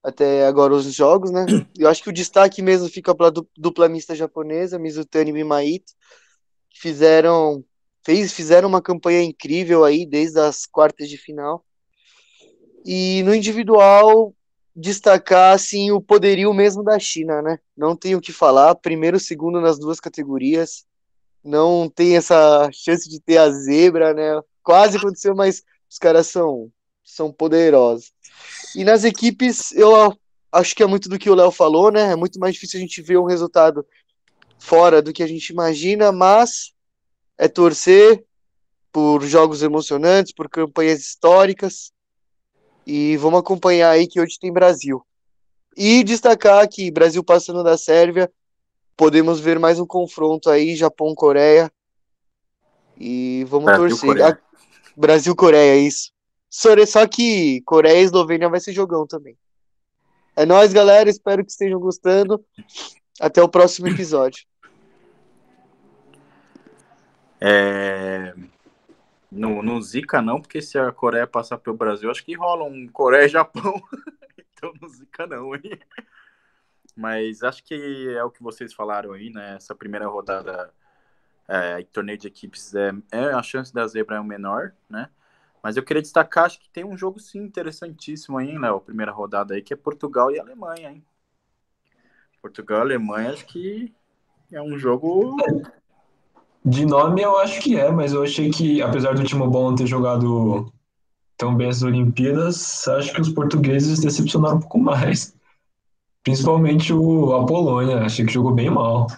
até 0.02 0.46
agora 0.46 0.74
os 0.74 0.92
jogos, 0.92 1.30
né? 1.30 1.46
Eu 1.76 1.88
acho 1.88 2.02
que 2.02 2.10
o 2.10 2.12
destaque 2.12 2.60
mesmo 2.60 2.88
fica 2.88 3.14
para 3.14 3.28
a 3.28 3.32
dupla 3.56 3.88
mista 3.88 4.14
japonesa, 4.14 4.78
Mizutani 4.78 5.30
e 5.30 5.32
Mimaito, 5.32 5.92
que 6.70 6.78
fizeram, 6.80 7.64
fez, 8.04 8.32
fizeram 8.32 8.68
uma 8.68 8.82
campanha 8.82 9.22
incrível 9.22 9.82
aí 9.82 10.04
desde 10.04 10.38
as 10.38 10.66
quartas 10.66 11.08
de 11.08 11.16
final. 11.16 11.64
E 12.84 13.22
no 13.22 13.34
individual, 13.34 14.34
destacar 14.74 15.54
assim 15.54 15.90
o 15.90 16.00
poderio 16.00 16.52
mesmo 16.52 16.82
da 16.82 16.98
China, 16.98 17.40
né? 17.40 17.58
Não 17.76 17.94
tenho 17.94 18.18
o 18.18 18.20
que 18.20 18.32
falar, 18.32 18.74
primeiro, 18.74 19.20
segundo 19.20 19.60
nas 19.60 19.78
duas 19.78 20.00
categorias. 20.00 20.84
Não 21.42 21.88
tem 21.88 22.16
essa 22.16 22.68
chance 22.72 23.08
de 23.08 23.20
ter 23.20 23.38
a 23.38 23.50
zebra, 23.50 24.12
né? 24.12 24.40
Quase 24.62 24.96
aconteceu, 24.96 25.34
mas 25.34 25.62
os 25.88 25.98
caras 25.98 26.26
são 26.26 26.70
são 27.04 27.30
poderosos. 27.30 28.12
E 28.74 28.82
nas 28.82 29.04
equipes, 29.04 29.72
eu 29.72 30.16
acho 30.50 30.74
que 30.74 30.82
é 30.82 30.86
muito 30.86 31.08
do 31.08 31.18
que 31.18 31.28
o 31.28 31.34
Léo 31.34 31.50
falou, 31.50 31.92
né? 31.92 32.12
É 32.12 32.16
muito 32.16 32.40
mais 32.40 32.54
difícil 32.54 32.78
a 32.78 32.80
gente 32.80 33.02
ver 33.02 33.18
um 33.18 33.26
resultado 33.26 33.86
fora 34.58 35.02
do 35.02 35.12
que 35.12 35.22
a 35.22 35.26
gente 35.26 35.50
imagina, 35.50 36.10
mas 36.10 36.72
é 37.36 37.46
torcer 37.46 38.24
por 38.90 39.22
jogos 39.22 39.62
emocionantes, 39.62 40.32
por 40.32 40.48
campanhas 40.48 41.00
históricas 41.00 41.92
e 42.86 43.16
vamos 43.16 43.40
acompanhar 43.40 43.90
aí 43.90 44.06
que 44.06 44.20
hoje 44.20 44.38
tem 44.38 44.52
Brasil. 44.52 45.04
E 45.76 46.04
destacar 46.04 46.68
que 46.68 46.90
Brasil 46.90 47.22
passando 47.24 47.62
da 47.62 47.76
Sérvia, 47.76 48.30
podemos 48.96 49.40
ver 49.40 49.58
mais 49.58 49.78
um 49.80 49.86
confronto 49.86 50.48
aí, 50.48 50.76
Japão-Coreia. 50.76 51.70
E 52.96 53.44
vamos 53.48 53.66
Brasil, 53.66 53.98
torcer. 53.98 54.40
Brasil-Coreia, 54.96 55.76
isso. 55.76 56.12
Só 56.48 57.06
que 57.08 57.60
Coreia 57.62 58.00
e 58.00 58.04
Eslovênia 58.04 58.48
vai 58.48 58.60
ser 58.60 58.72
jogão 58.72 59.06
também. 59.06 59.36
É 60.36 60.46
nóis, 60.46 60.72
galera. 60.72 61.10
Espero 61.10 61.44
que 61.44 61.50
estejam 61.50 61.80
gostando. 61.80 62.44
Até 63.20 63.42
o 63.42 63.48
próximo 63.48 63.88
episódio. 63.88 64.44
É... 67.40 68.32
No, 69.34 69.62
no 69.62 69.82
Zika 69.82 70.22
não, 70.22 70.40
porque 70.40 70.62
se 70.62 70.78
a 70.78 70.92
Coreia 70.92 71.26
passar 71.26 71.58
pelo 71.58 71.76
Brasil, 71.76 72.08
acho 72.08 72.24
que 72.24 72.34
rola 72.34 72.64
um 72.64 72.86
Coreia 72.86 73.26
e 73.26 73.28
Japão. 73.28 73.74
então 74.38 74.72
no 74.80 74.88
Zika 74.88 75.26
não, 75.26 75.54
hein? 75.54 75.78
Mas 76.96 77.42
acho 77.42 77.64
que 77.64 78.14
é 78.16 78.22
o 78.22 78.30
que 78.30 78.42
vocês 78.42 78.72
falaram 78.72 79.12
aí, 79.12 79.30
né? 79.30 79.56
Essa 79.56 79.74
primeira 79.74 80.06
rodada 80.06 80.72
é, 81.48 81.82
torneio 81.82 82.16
de 82.16 82.28
equipes 82.28 82.74
é, 82.74 82.92
é 83.10 83.24
a 83.32 83.42
chance 83.42 83.74
da 83.74 83.86
zebra 83.88 84.16
é 84.16 84.20
o 84.20 84.24
menor, 84.24 84.72
né? 84.88 85.10
Mas 85.60 85.76
eu 85.76 85.82
queria 85.82 86.02
destacar, 86.02 86.44
acho 86.44 86.60
que 86.60 86.70
tem 86.70 86.84
um 86.84 86.96
jogo 86.96 87.18
sim 87.18 87.38
interessantíssimo 87.38 88.38
aí, 88.38 88.56
Léo, 88.56 88.80
primeira 88.80 89.10
rodada 89.10 89.54
aí, 89.54 89.62
que 89.62 89.72
é 89.72 89.76
Portugal 89.76 90.30
e 90.30 90.38
Alemanha, 90.38 90.90
hein? 90.90 91.04
Portugal 92.40 92.78
e 92.78 92.82
Alemanha, 92.82 93.32
acho 93.32 93.46
que 93.46 93.92
é 94.52 94.62
um 94.62 94.78
jogo 94.78 95.36
de 96.64 96.86
nome 96.86 97.20
eu 97.20 97.38
acho 97.38 97.60
que 97.60 97.78
é, 97.78 97.90
mas 97.90 98.12
eu 98.12 98.22
achei 98.22 98.50
que, 98.50 98.80
apesar 98.80 99.14
do 99.14 99.24
Timo 99.24 99.48
Boll 99.48 99.74
ter 99.74 99.86
jogado 99.86 100.72
tão 101.36 101.54
bem 101.54 101.68
as 101.68 101.82
Olimpíadas, 101.82 102.88
acho 102.88 103.12
que 103.12 103.20
os 103.20 103.28
portugueses 103.28 104.00
decepcionaram 104.00 104.56
um 104.56 104.60
pouco 104.60 104.78
mais. 104.78 105.36
Principalmente 106.22 106.92
o 106.92 107.34
Apolônia, 107.34 107.98
achei 107.98 108.24
que 108.24 108.32
jogou 108.32 108.54
bem 108.54 108.70
mal. 108.70 109.08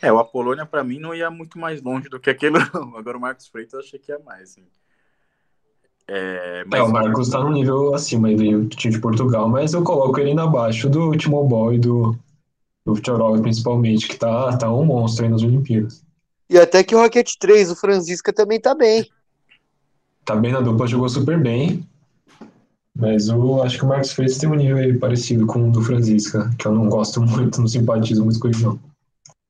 É, 0.00 0.12
o 0.12 0.18
Apolônia 0.18 0.66
para 0.66 0.82
mim 0.82 0.98
não 0.98 1.14
ia 1.14 1.30
muito 1.30 1.56
mais 1.56 1.80
longe 1.80 2.08
do 2.08 2.18
que 2.18 2.28
aquele 2.28 2.58
não. 2.74 2.96
Agora 2.96 3.16
o 3.16 3.20
Marcos 3.20 3.46
Freitas 3.46 3.74
eu 3.74 3.80
achei 3.80 4.00
que 4.00 4.10
ia 4.10 4.18
mais. 4.18 4.50
Assim. 4.50 4.62
É, 6.08 6.64
mas... 6.66 6.80
é, 6.80 6.82
o 6.82 6.90
Marcos 6.90 7.28
está 7.28 7.38
no 7.38 7.50
nível 7.50 7.94
acima 7.94 8.28
do 8.34 8.68
time 8.70 8.94
de 8.94 9.00
Portugal, 9.00 9.48
mas 9.48 9.74
eu 9.74 9.84
coloco 9.84 10.18
ele 10.18 10.38
abaixo 10.40 10.90
do 10.90 11.16
Timo 11.16 11.44
Boy 11.46 11.76
e 11.76 11.78
do, 11.78 12.18
do 12.84 12.94
Chorov, 12.96 13.40
principalmente, 13.40 14.08
que 14.08 14.16
tá, 14.16 14.56
tá 14.56 14.72
um 14.72 14.84
monstro 14.84 15.24
aí 15.24 15.30
nas 15.30 15.42
Olimpíadas. 15.42 16.04
E 16.48 16.58
até 16.58 16.82
que 16.82 16.94
o 16.94 16.98
Rocket 16.98 17.34
3, 17.38 17.70
o 17.70 17.76
Francisca 17.76 18.32
também 18.32 18.60
tá 18.60 18.74
bem. 18.74 19.08
Tá 20.24 20.36
bem 20.36 20.52
na 20.52 20.60
dupla, 20.60 20.86
jogou 20.86 21.08
super 21.08 21.40
bem. 21.40 21.86
Mas 22.94 23.28
eu 23.28 23.62
acho 23.62 23.78
que 23.78 23.84
o 23.84 23.88
Marcos 23.88 24.12
Freitas 24.12 24.36
tem 24.36 24.48
um 24.48 24.54
nível 24.54 24.98
parecido 24.98 25.46
com 25.46 25.68
o 25.68 25.72
do 25.72 25.80
Francisca, 25.80 26.50
que 26.58 26.66
eu 26.66 26.72
não 26.72 26.88
gosto 26.88 27.22
muito, 27.22 27.60
não 27.60 27.66
simpatizo 27.66 28.22
muito 28.22 28.38
com 28.38 28.48
ele, 28.48 28.62
não. 28.62 28.78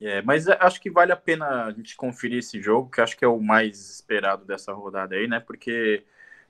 É, 0.00 0.22
mas 0.22 0.48
acho 0.48 0.80
que 0.80 0.90
vale 0.90 1.12
a 1.12 1.16
pena 1.16 1.64
a 1.64 1.70
gente 1.72 1.96
conferir 1.96 2.38
esse 2.38 2.60
jogo, 2.60 2.90
que 2.90 3.00
acho 3.00 3.16
que 3.16 3.24
é 3.24 3.28
o 3.28 3.40
mais 3.40 3.90
esperado 3.90 4.44
dessa 4.44 4.72
rodada 4.72 5.14
aí, 5.14 5.28
né? 5.28 5.40
Porque, 5.40 6.04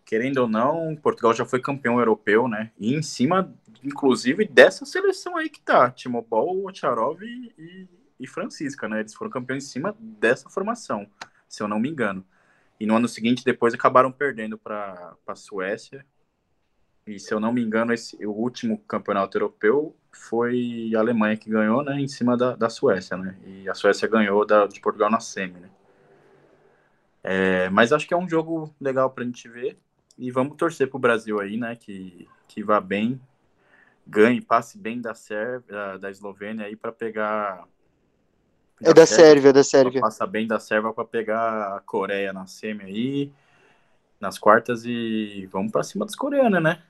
querendo 0.05 0.39
ou 0.39 0.49
não, 0.49 0.97
Portugal 0.97 1.35
já 1.35 1.45
foi 1.45 1.61
campeão 1.61 1.99
europeu, 1.99 2.49
né? 2.49 2.71
E 2.79 2.95
em 2.95 3.03
cima, 3.03 3.53
inclusive, 3.83 4.47
dessa 4.47 4.85
seleção 4.85 5.37
aí 5.37 5.49
que 5.49 5.61
tá, 5.61 5.91
Timobol, 5.91 6.67
Ocharov 6.67 7.23
e, 7.23 7.89
e, 8.19 8.27
Francisca, 8.27 8.89
né? 8.89 9.01
Eles 9.01 9.15
foram 9.15 9.31
campeões 9.31 9.65
em 9.65 9.69
cima 9.69 9.97
dessa 9.99 10.49
formação, 10.51 11.07
se 11.49 11.63
eu 11.63 11.69
não 11.69 11.81
me 11.81 11.89
engano. 11.89 12.25
E 12.79 12.87
no 12.87 12.97
ano 12.97 13.09
seguinte, 13.09 13.45
depois 13.45 13.75
acabaram 13.75 14.11
perdendo 14.11 14.59
para 14.59 15.15
a 15.27 15.35
Suécia 15.35 16.05
e 17.07 17.19
se 17.19 17.35
eu 17.35 17.41
não 17.41 17.53
me 17.53 17.63
engano, 17.63 17.93
esse, 17.93 18.25
o 18.25 18.31
último 18.31 18.79
campeonato 18.79 19.37
europeu 19.37 19.97
foi 20.13 20.93
a 20.95 21.01
Alemanha 21.01 21.37
que 21.37 21.51
ganhou, 21.51 21.83
né, 21.83 21.99
em 21.99 22.07
cima 22.07 22.37
da, 22.37 22.55
da 22.55 22.69
Suécia, 22.69 23.17
né? 23.17 23.37
E 23.45 23.69
a 23.69 23.75
Suécia 23.75 24.07
ganhou 24.07 24.47
da, 24.47 24.67
de 24.67 24.81
Portugal 24.81 25.11
na 25.11 25.19
semi, 25.19 25.59
né? 25.59 25.71
É, 27.25 27.69
mas 27.71 27.93
acho 27.93 28.07
que 28.07 28.15
é 28.15 28.17
um 28.17 28.29
jogo 28.29 28.75
legal 28.81 29.11
para 29.11 29.23
a 29.23 29.27
gente 29.27 29.49
ver 29.49 29.79
e 30.23 30.31
vamos 30.31 30.57
torcer 30.57 30.89
para 30.89 30.97
o 30.97 31.01
Brasil 31.01 31.41
aí, 31.41 31.57
né? 31.57 31.75
Que, 31.75 32.29
que 32.47 32.63
vá 32.63 32.81
bem, 32.81 33.21
ganhe, 34.07 34.41
passe 34.41 34.79
bem 34.79 35.01
da 35.01 35.15
Sérvia, 35.15 35.61
da, 35.69 35.97
da 35.97 36.11
Eslovênia 36.13 36.67
aí 36.67 36.77
para 36.77 36.93
pegar. 36.93 37.67
É 38.81 38.95
da 38.95 39.05
Sérvia, 39.05 39.53
da 39.53 39.65
Sérvia. 39.65 40.01
Passa 40.01 40.25
bem 40.25 40.47
da 40.47 40.61
Sérvia 40.61 40.93
para 40.93 41.05
pegar 41.05 41.77
a 41.77 41.81
Coreia 41.81 42.33
na 42.33 42.47
semi 42.47 42.85
aí, 42.85 43.33
nas 44.21 44.39
quartas 44.39 44.85
e 44.85 45.49
vamos 45.51 45.73
para 45.73 45.83
cima 45.83 46.07
dos 46.07 46.15
coreanos, 46.15 46.63
né? 46.63 46.81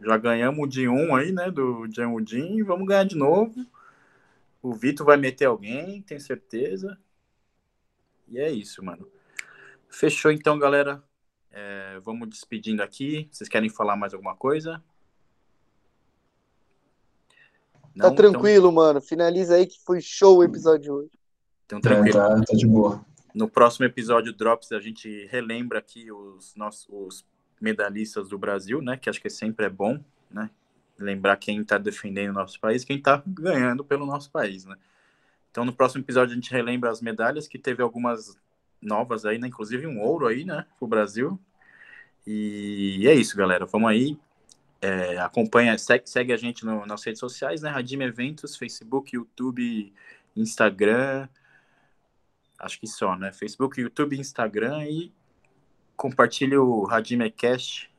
Já 0.00 0.16
ganhamos 0.16 0.66
de 0.70 0.88
um 0.88 1.14
aí, 1.14 1.32
né? 1.32 1.50
Do 1.50 1.82
Udin. 1.82 2.62
Vamos 2.62 2.88
ganhar 2.88 3.04
de 3.04 3.16
novo. 3.16 3.66
O 4.62 4.72
Vitor 4.72 5.04
vai 5.04 5.18
meter 5.18 5.44
alguém, 5.44 6.00
tenho 6.00 6.20
certeza. 6.22 6.98
E 8.28 8.38
é 8.38 8.50
isso, 8.50 8.82
mano. 8.82 9.06
Fechou 9.90 10.30
então, 10.30 10.58
galera. 10.58 11.02
É, 11.58 11.98
vamos 12.00 12.28
despedindo 12.28 12.82
aqui. 12.82 13.30
Vocês 13.32 13.48
querem 13.48 13.70
falar 13.70 13.96
mais 13.96 14.12
alguma 14.12 14.36
coisa? 14.36 14.84
Não? 17.94 18.10
Tá 18.10 18.14
tranquilo, 18.14 18.66
então... 18.66 18.72
mano. 18.72 19.00
Finaliza 19.00 19.54
aí 19.54 19.66
que 19.66 19.80
foi 19.82 20.02
show 20.02 20.36
o 20.36 20.44
episódio 20.44 20.92
hoje. 20.92 21.18
Então, 21.64 21.80
tranquilo. 21.80 22.18
É, 22.18 22.28
tá, 22.28 22.44
tá 22.44 22.54
de 22.54 22.66
boa. 22.66 23.02
No 23.34 23.48
próximo 23.48 23.86
episódio 23.86 24.34
Drops, 24.34 24.70
a 24.72 24.80
gente 24.80 25.26
relembra 25.30 25.78
aqui 25.78 26.12
os 26.12 26.54
nossos 26.54 26.86
os 26.90 27.24
medalhistas 27.58 28.28
do 28.28 28.36
Brasil, 28.36 28.82
né? 28.82 28.98
Que 28.98 29.08
acho 29.08 29.20
que 29.20 29.30
sempre 29.30 29.64
é 29.64 29.70
bom, 29.70 29.98
né? 30.30 30.50
Lembrar 30.98 31.38
quem 31.38 31.62
está 31.62 31.78
defendendo 31.78 32.32
o 32.32 32.38
nosso 32.38 32.60
país, 32.60 32.84
quem 32.84 32.98
está 32.98 33.22
ganhando 33.26 33.82
pelo 33.82 34.04
nosso 34.04 34.30
país, 34.30 34.66
né? 34.66 34.76
Então, 35.50 35.64
no 35.64 35.72
próximo 35.72 36.04
episódio, 36.04 36.32
a 36.32 36.34
gente 36.34 36.50
relembra 36.50 36.90
as 36.90 37.00
medalhas, 37.00 37.48
que 37.48 37.58
teve 37.58 37.82
algumas 37.82 38.38
novas 38.80 39.24
aí, 39.24 39.38
né? 39.38 39.48
Inclusive 39.48 39.86
um 39.86 40.00
ouro 40.00 40.26
aí, 40.26 40.44
né? 40.44 40.66
Pro 40.78 40.86
Brasil. 40.86 41.38
E 42.26 43.06
é 43.06 43.14
isso, 43.14 43.36
galera. 43.36 43.66
Vamos 43.66 43.90
aí. 43.90 44.18
É, 44.80 45.18
acompanha, 45.18 45.76
segue, 45.78 46.08
segue 46.08 46.32
a 46.32 46.36
gente 46.36 46.64
no, 46.64 46.84
nas 46.86 47.02
redes 47.04 47.20
sociais, 47.20 47.62
né? 47.62 47.70
Radim 47.70 48.00
Eventos, 48.02 48.56
Facebook, 48.56 49.14
YouTube, 49.14 49.92
Instagram. 50.36 51.28
Acho 52.58 52.80
que 52.80 52.86
só, 52.86 53.16
né? 53.16 53.32
Facebook, 53.32 53.80
YouTube, 53.80 54.18
Instagram 54.18 54.84
e 54.84 55.12
compartilhe 55.96 56.56
o 56.56 56.84
Radimecast, 56.84 57.90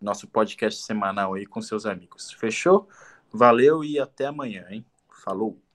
nosso 0.00 0.28
podcast 0.28 0.82
semanal 0.82 1.34
aí 1.34 1.46
com 1.46 1.60
seus 1.60 1.86
amigos. 1.86 2.32
Fechou? 2.32 2.88
Valeu 3.32 3.82
e 3.82 3.98
até 3.98 4.26
amanhã, 4.26 4.66
hein? 4.70 4.84
Falou! 5.24 5.71